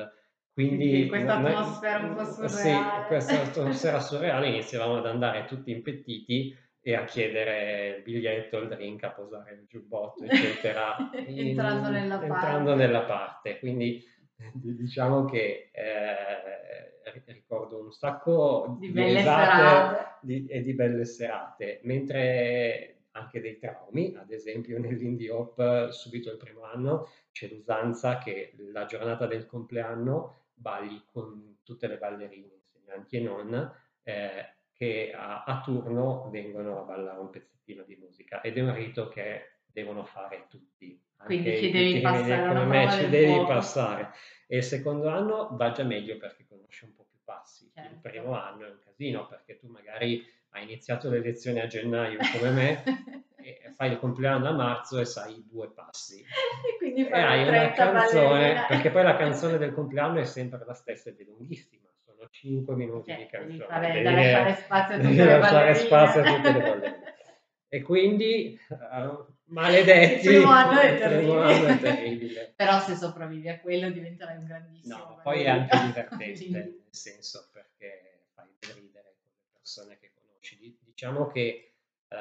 Sì, 0.53 0.63
sì, 0.63 0.77
Quindi 0.77 1.09
questa 1.09 1.39
noi- 1.39 1.53
atmosfera 1.55 1.99
un 1.99 2.15
po' 2.15 2.25
Sì, 2.25 2.33
surreale. 2.49 3.07
questa 3.07 3.41
atmosfera 3.43 4.01
surreale 4.01 4.49
iniziavamo 4.49 4.97
ad 4.97 5.07
andare 5.07 5.45
tutti 5.47 5.71
impettiti 5.71 6.57
e 6.83 6.95
a 6.95 7.05
chiedere 7.05 7.97
il 7.97 8.03
biglietto, 8.03 8.59
il 8.59 8.69
drink, 8.69 9.03
a 9.05 9.11
posare 9.11 9.53
il 9.53 9.67
giubbotto, 9.69 10.25
eccetera. 10.25 10.97
Entrando 11.13 11.87
in- 11.89 11.93
nella 11.95 12.23
entrando 12.23 12.71
parte. 12.71 12.75
nella 12.87 13.03
parte. 13.03 13.59
Quindi 13.59 14.03
d- 14.55 14.77
diciamo 14.77 15.25
che 15.27 15.71
eh, 15.73 17.11
ri- 17.13 17.23
ricordo 17.27 17.81
un 17.83 17.93
sacco 17.93 18.77
Di 18.79 18.87
di, 18.87 18.93
belle 18.93 19.19
risate 19.19 19.57
serate. 19.57 20.17
di- 20.23 20.47
e 20.47 20.61
di 20.63 20.73
belle 20.75 21.05
serate, 21.05 21.81
mentre 21.83 22.95
anche 23.13 23.41
dei 23.41 23.59
traumi, 23.59 24.15
ad 24.19 24.31
esempio 24.31 24.79
nell'indie 24.81 25.31
hop 25.31 25.89
subito 25.91 26.31
il 26.31 26.39
primo 26.39 26.63
anno 26.65 27.09
c'è 27.33 27.49
l'usanza 27.49 28.19
che 28.19 28.53
la 28.73 28.87
giornata 28.87 29.27
del 29.27 29.47
compleanno 29.47 30.37
balli 30.55 31.03
con 31.13 31.59
tutte 31.63 31.87
le 31.87 31.97
ballerine, 31.99 32.49
insegnanti 32.55 33.17
e 33.17 33.21
non, 33.21 33.73
eh, 34.03 34.55
che 34.81 35.13
a, 35.15 35.45
a 35.45 35.61
turno 35.61 36.31
vengono 36.31 36.81
a 36.81 36.85
ballare 36.85 37.19
un 37.21 37.29
pezzettino 37.29 37.83
di 37.83 37.97
musica 38.01 38.41
ed 38.41 38.57
è 38.57 38.63
un 38.63 38.73
rito 38.75 39.09
che 39.09 39.57
devono 39.67 40.05
fare 40.07 40.47
tutti. 40.49 40.99
Quindi 41.23 41.59
ci 41.59 41.71
devi 41.71 42.01
passare 42.01 42.49
come 42.49 42.65
me, 42.65 42.91
ci 42.91 43.09
devi 43.11 43.33
fuoco. 43.35 43.47
passare. 43.49 44.11
E 44.47 44.57
il 44.57 44.63
secondo 44.65 45.09
anno 45.11 45.49
va 45.53 45.71
già 45.73 45.83
meglio 45.83 46.17
perché 46.17 46.47
conosci 46.49 46.87
un 46.87 46.95
po' 46.95 47.05
più 47.11 47.19
passi. 47.23 47.65
Il 47.67 47.73
Certo. 47.75 47.99
primo 48.09 48.33
anno 48.33 48.65
è 48.65 48.71
un 48.71 48.79
casino 48.83 49.27
perché 49.27 49.59
tu 49.59 49.69
magari 49.69 50.25
hai 50.53 50.63
iniziato 50.63 51.11
le 51.11 51.21
lezioni 51.21 51.61
a 51.61 51.67
gennaio 51.67 52.19
come 52.33 52.51
me 52.51 52.83
e 53.37 53.71
fai 53.77 53.91
il 53.93 53.99
compleanno 53.99 54.49
a 54.49 54.53
marzo 54.53 54.99
e 54.99 55.05
sai 55.05 55.45
due 55.47 55.71
passi. 55.71 56.25
E 56.73 56.77
quindi 56.79 57.03
E 57.03 57.09
fai 57.11 57.23
hai 57.23 57.47
una 57.49 57.71
canzone, 57.73 58.29
ballerina. 58.29 58.67
perché 58.67 58.91
poi 58.91 59.03
la 59.03 59.17
canzone 59.17 59.59
del 59.59 59.75
compleanno 59.75 60.21
è 60.21 60.25
sempre 60.25 60.63
la 60.65 60.73
stessa 60.75 61.11
ed 61.11 61.21
è 61.21 61.25
lunghissima, 61.25 61.87
sono 62.21 62.29
5 62.31 62.75
minuti 62.77 63.11
Cioè, 63.11 63.19
di 63.19 63.27
canzone. 63.27 63.65
fare- 63.65 63.93
devi- 63.93 64.05
lasciare 64.15 64.55
spazio 64.55 64.95
a 64.95 64.99
tutte 64.99 65.15
le 65.15 65.39
lasciare 65.39 65.75
spazio 65.75 66.21
a 66.21 66.35
tutte 66.35 66.53
le 66.53 66.61
ballerine. 66.61 67.15
E 67.73 67.83
quindi, 67.83 68.59
eh, 68.69 69.25
maledetti, 69.45 70.27
Il 70.27 70.35
primo 70.35 70.51
anno 70.51 70.81
è 70.81 70.99
terribile. 70.99 71.79
terribile. 71.79 72.53
Però 72.57 72.81
se 72.81 72.95
sopravvivi 72.97 73.49
a 73.49 73.61
quello 73.61 73.91
diventerai 73.91 74.37
un 74.37 74.45
grandissimo 74.45 74.97
No, 74.97 75.21
poi 75.23 75.43
è 75.43 75.49
anche 75.49 75.77
ballerino. 75.77 76.07
divertente, 76.19 76.59
nel 76.59 76.85
senso 76.91 77.49
perché 77.53 78.25
fai 78.35 78.49
ridere 78.75 79.15
con 79.23 79.31
le 79.33 79.47
persone 79.53 79.99
che 79.99 80.11
conosci. 80.15 80.59
Di- 80.59 80.79
Diciamo 80.85 81.29
che 81.29 81.75
eh, 82.09 82.17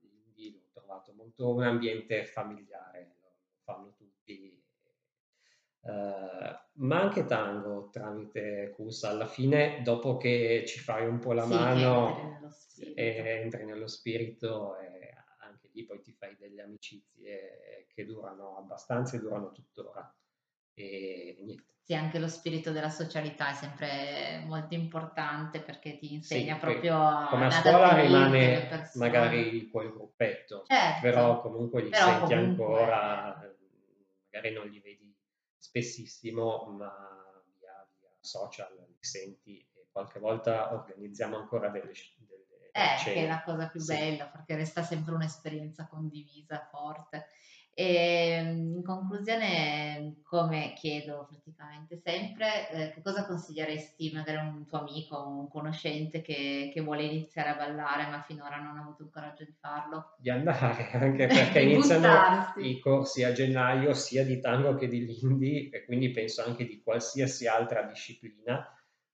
l'indie 0.00 0.52
l'ho 0.52 0.68
trovato 0.72 1.12
molto 1.12 1.52
un 1.52 1.62
ambiente 1.64 2.24
familiare, 2.24 3.16
lo 3.20 3.28
fanno 3.64 3.92
tutti. 3.98 4.59
Eh, 5.82 6.58
ma 6.72 7.00
anche 7.00 7.24
tango 7.26 7.88
tramite 7.90 8.70
CUS 8.74 9.04
alla 9.04 9.26
fine, 9.26 9.80
dopo 9.82 10.16
che 10.16 10.64
ci 10.66 10.78
fai 10.78 11.06
un 11.06 11.18
po' 11.18 11.32
la 11.32 11.44
Sì, 11.44 11.52
entri 11.52 11.82
mano, 11.82 12.14
nello 12.32 12.54
e 12.94 13.16
entri 13.42 13.64
nello 13.64 13.86
spirito 13.86 14.78
e 14.78 15.12
anche 15.40 15.68
lì 15.72 15.84
poi 15.84 16.00
ti 16.00 16.12
fai 16.12 16.36
delle 16.38 16.62
amicizie 16.62 17.86
che 17.92 18.04
durano 18.06 18.56
abbastanza 18.56 19.16
e 19.16 19.20
durano 19.20 19.52
tuttora. 19.52 20.12
E 20.74 21.36
niente. 21.40 21.68
Sì, 21.82 21.94
anche 21.96 22.18
lo 22.20 22.28
spirito 22.28 22.70
della 22.70 22.88
socialità 22.88 23.50
è 23.50 23.54
sempre 23.54 24.44
molto 24.46 24.74
importante 24.74 25.60
perché 25.60 25.98
ti 25.98 26.14
insegna 26.14 26.54
Sì, 26.54 26.60
proprio 26.60 26.94
a 26.96 27.26
come 27.28 27.46
a 27.46 27.50
scuola 27.50 27.94
rimane 28.00 28.68
magari 28.94 29.68
quel 29.70 29.90
gruppetto, 29.90 30.62
Certo. 30.66 31.00
però 31.00 31.40
comunque 31.40 31.82
li 31.82 31.90
Però 31.90 32.04
senti 32.04 32.32
comunque- 32.34 32.64
ancora, 32.64 33.56
magari 34.30 34.54
non 34.54 34.68
li 34.68 34.78
vedi 34.78 35.09
spessissimo, 35.60 36.64
ma 36.66 37.42
via, 37.58 37.86
via 37.98 38.08
social 38.20 38.74
li 38.88 38.96
senti 39.00 39.58
e 39.72 39.88
qualche 39.90 40.18
volta 40.18 40.72
organizziamo 40.72 41.36
ancora 41.36 41.68
delle, 41.68 41.92
delle 42.16 42.70
Eh, 42.72 43.02
che 43.02 43.14
è 43.14 43.26
la 43.26 43.42
cosa 43.42 43.68
più 43.68 43.80
Sì. 43.80 43.94
bella, 43.94 44.28
perché 44.28 44.54
resta 44.54 44.82
sempre 44.82 45.14
un'esperienza 45.14 45.88
condivisa 45.88 46.68
forte. 46.70 47.26
E 47.72 48.40
in 48.42 48.82
conclusione, 48.84 50.20
come 50.22 50.74
chiedo 50.76 51.26
praticamente 51.30 51.96
sempre, 52.04 52.70
eh, 52.70 52.90
che 52.92 53.00
cosa 53.02 53.26
consiglieresti 53.26 54.12
magari 54.12 54.38
a 54.38 54.42
un 54.42 54.66
tuo 54.66 54.80
amico, 54.80 55.26
un 55.26 55.48
conoscente 55.48 56.20
che, 56.20 56.70
che 56.72 56.80
vuole 56.80 57.04
iniziare 57.04 57.50
a 57.50 57.56
ballare 57.56 58.08
ma 58.10 58.22
finora 58.22 58.56
non 58.56 58.76
ha 58.76 58.82
avuto 58.82 59.04
il 59.04 59.10
coraggio 59.10 59.44
di 59.44 59.54
farlo? 59.58 60.16
di 60.18 60.30
andare, 60.30 60.90
anche 60.92 61.26
perché 61.28 61.60
iniziano 61.60 62.52
i 62.56 62.78
corsi 62.80 63.24
a 63.24 63.32
gennaio 63.32 63.94
sia 63.94 64.24
di 64.24 64.40
tango 64.40 64.74
che 64.74 64.88
di 64.88 65.06
lindi 65.06 65.70
e 65.70 65.84
quindi 65.84 66.10
penso 66.10 66.44
anche 66.44 66.66
di 66.66 66.82
qualsiasi 66.82 67.46
altra 67.46 67.82
disciplina. 67.82 68.66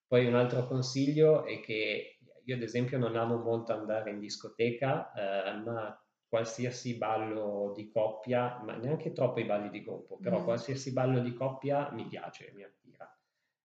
Poi 0.07 0.27
un 0.27 0.35
altro 0.35 0.67
consiglio 0.67 1.45
è 1.45 1.61
che 1.61 2.19
io 2.45 2.55
ad 2.55 2.63
esempio 2.63 2.97
non 2.99 3.17
amo 3.17 3.39
molto 3.39 3.73
andare 3.73 4.11
in 4.11 4.21
discoteca, 4.21 5.13
eh, 5.13 5.57
ma 5.65 6.01
qualsiasi 6.29 6.97
ballo 6.97 7.73
di 7.75 7.89
coppia, 7.91 8.61
ma 8.65 8.77
neanche 8.77 9.13
troppo 9.13 9.41
i 9.41 9.45
balli 9.45 9.71
di 9.71 9.83
gruppo, 9.83 10.19
però 10.19 10.41
Mm. 10.41 10.45
qualsiasi 10.45 10.93
ballo 10.93 11.21
di 11.21 11.33
coppia 11.35 11.91
mi 11.93 12.07
piace, 12.07 12.53
mi 12.55 12.63
attira. 12.65 13.11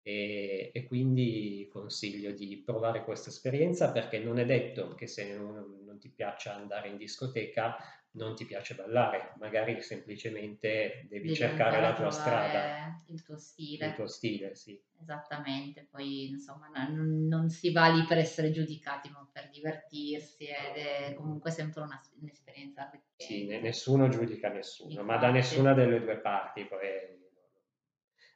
E, 0.02 0.72
e 0.74 0.84
quindi 0.86 1.68
consiglio 1.72 2.32
di 2.32 2.62
provare 2.66 3.04
questa 3.04 3.30
esperienza 3.30 3.92
perché 3.92 4.20
non 4.20 4.40
è 4.40 4.46
detto 4.46 4.96
che 4.96 5.08
se 5.08 5.36
non, 5.36 5.84
non 5.86 6.00
ti 6.00 6.10
piaccia 6.10 6.56
andare 6.56 6.88
in 6.88 6.98
discoteca 6.98 7.76
non 8.12 8.34
ti 8.36 8.46
piace 8.46 8.74
ballare, 8.76 9.34
magari 9.38 9.82
semplicemente 9.82 11.06
devi, 11.10 11.28
Devi 11.28 11.36
cercare 11.36 11.80
la 11.80 11.94
tua 11.94 12.10
strada, 12.10 12.96
il 13.08 13.22
tuo 13.22 13.38
stile. 13.38 13.86
il 13.88 13.94
tuo 13.94 14.08
stile, 14.08 14.56
sì. 14.56 14.82
Esattamente, 15.00 15.88
poi 15.90 16.30
insomma 16.30 16.68
non, 16.70 17.28
non 17.28 17.50
si 17.50 17.72
va 17.72 17.88
lì 17.90 18.04
per 18.06 18.18
essere 18.18 18.52
giudicati, 18.52 19.10
ma 19.10 19.19
divertirsi 19.60 20.46
ed 20.46 20.76
è 20.76 21.14
comunque 21.16 21.52
sempre 21.52 21.82
una- 21.82 22.02
un'esperienza 22.20 22.82
arricchente. 22.88 23.24
Sì, 23.24 23.46
ne- 23.46 23.60
nessuno 23.62 24.08
giudica 24.10 24.50
nessuno, 24.50 25.04
ma 25.04 25.18
da 25.18 25.28
Infatti. 25.28 25.34
nessuna 25.34 25.74
delle 25.74 26.00
due 26.00 26.18
parti. 26.18 26.66
Poi, 26.66 26.80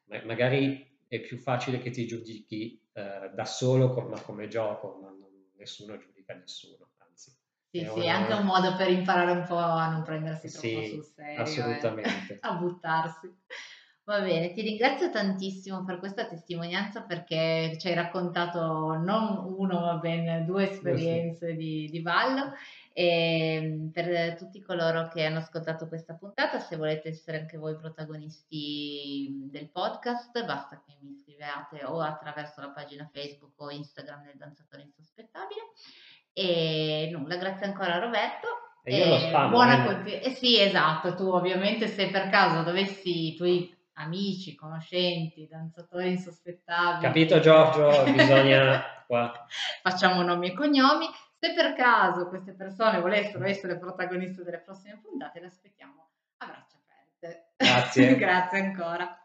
ma- 0.06 0.24
magari 0.26 0.92
è 1.08 1.20
più 1.22 1.38
facile 1.38 1.80
che 1.80 1.90
ti 1.90 2.06
giudichi 2.06 2.80
eh, 2.96 3.32
da 3.34 3.46
solo, 3.46 3.94
ma 4.08 4.20
come 4.22 4.48
gioco, 4.48 5.00
ma 5.02 5.10
non- 5.10 5.50
nessuno 5.56 5.98
giudica 5.98 6.34
nessuno, 6.36 6.92
anzi. 6.98 7.32
Sì, 7.72 7.80
è 7.80 7.86
sì, 7.90 8.00
è 8.02 8.04
una- 8.04 8.14
anche 8.18 8.34
un 8.34 8.46
modo 8.46 8.76
per 8.76 8.90
imparare 8.90 9.32
un 9.32 9.46
po' 9.48 9.58
a 9.58 9.90
non 9.90 10.04
prendersi 10.04 10.52
troppo 10.52 10.68
Sì, 10.68 10.88
sul 10.90 11.04
serio, 11.04 11.42
assolutamente. 11.42 12.38
a 12.42 12.54
buttarsi. 12.56 13.36
Va 14.06 14.20
bene, 14.20 14.52
ti 14.52 14.62
ringrazio 14.62 15.10
tantissimo 15.10 15.86
per 15.86 15.98
questa 15.98 16.28
testimonianza 16.28 17.04
perché 17.04 17.78
ci 17.80 17.88
hai 17.88 17.94
raccontato 17.94 18.98
non 18.98 19.56
uno, 19.58 19.80
ma 19.80 19.94
ben 19.96 20.46
due 20.46 20.72
esperienze 20.72 21.56
di, 21.56 21.88
di 21.90 22.02
ballo. 22.02 22.52
E 22.92 23.90
per 23.94 24.36
tutti 24.36 24.62
coloro 24.62 25.08
che 25.08 25.24
hanno 25.24 25.38
ascoltato 25.38 25.88
questa 25.88 26.16
puntata, 26.16 26.60
se 26.60 26.76
volete 26.76 27.08
essere 27.10 27.40
anche 27.40 27.58
voi 27.58 27.78
protagonisti 27.78 29.48
del 29.50 29.70
podcast, 29.70 30.44
basta 30.44 30.84
che 30.86 30.98
mi 31.00 31.16
scriviate 31.16 31.86
o 31.86 32.02
attraverso 32.02 32.60
la 32.60 32.72
pagina 32.72 33.10
Facebook 33.10 33.54
o 33.62 33.72
Instagram 33.72 34.26
del 34.26 34.36
Danzatore 34.36 34.84
Insospettabile. 34.84 35.62
E 36.34 37.08
nulla, 37.10 37.38
grazie 37.38 37.68
ancora 37.68 38.00
Roberto. 38.00 38.48
E 38.84 38.98
io 38.98 39.08
lo 39.08 39.18
spammo, 39.18 39.50
buona 39.50 39.82
eh. 39.82 39.86
conti- 39.86 40.20
eh 40.20 40.32
sì, 40.32 40.60
esatto, 40.60 41.16
tu 41.16 41.30
ovviamente 41.30 41.88
se 41.88 42.10
per 42.10 42.28
caso 42.28 42.64
dovessi 42.64 43.28
i 43.28 43.36
tuoi 43.38 43.74
amici, 43.94 44.56
conoscenti, 44.56 45.48
danzatori 45.48 46.10
insospettabili, 46.12 47.02
Capito 47.02 47.40
Giorgio? 47.40 48.12
Bisogna 48.12 48.84
qua. 49.08 49.46
facciamo 49.82 50.22
nomi 50.22 50.48
e 50.50 50.54
cognomi. 50.54 51.08
Se 51.38 51.54
per 51.54 51.74
caso 51.74 52.28
queste 52.30 52.54
persone 52.54 53.00
volessero 53.00 53.44
essere 53.44 53.78
protagoniste 53.78 54.44
delle 54.44 54.60
prossime 54.60 55.00
puntate, 55.02 55.40
le 55.42 55.48
aspettiamo 55.48 56.10
a 56.38 56.46
braccia 56.46 56.78
aperte. 56.78 57.54
Grazie. 57.58 58.16
Grazie 58.18 58.60
ancora. 58.60 59.23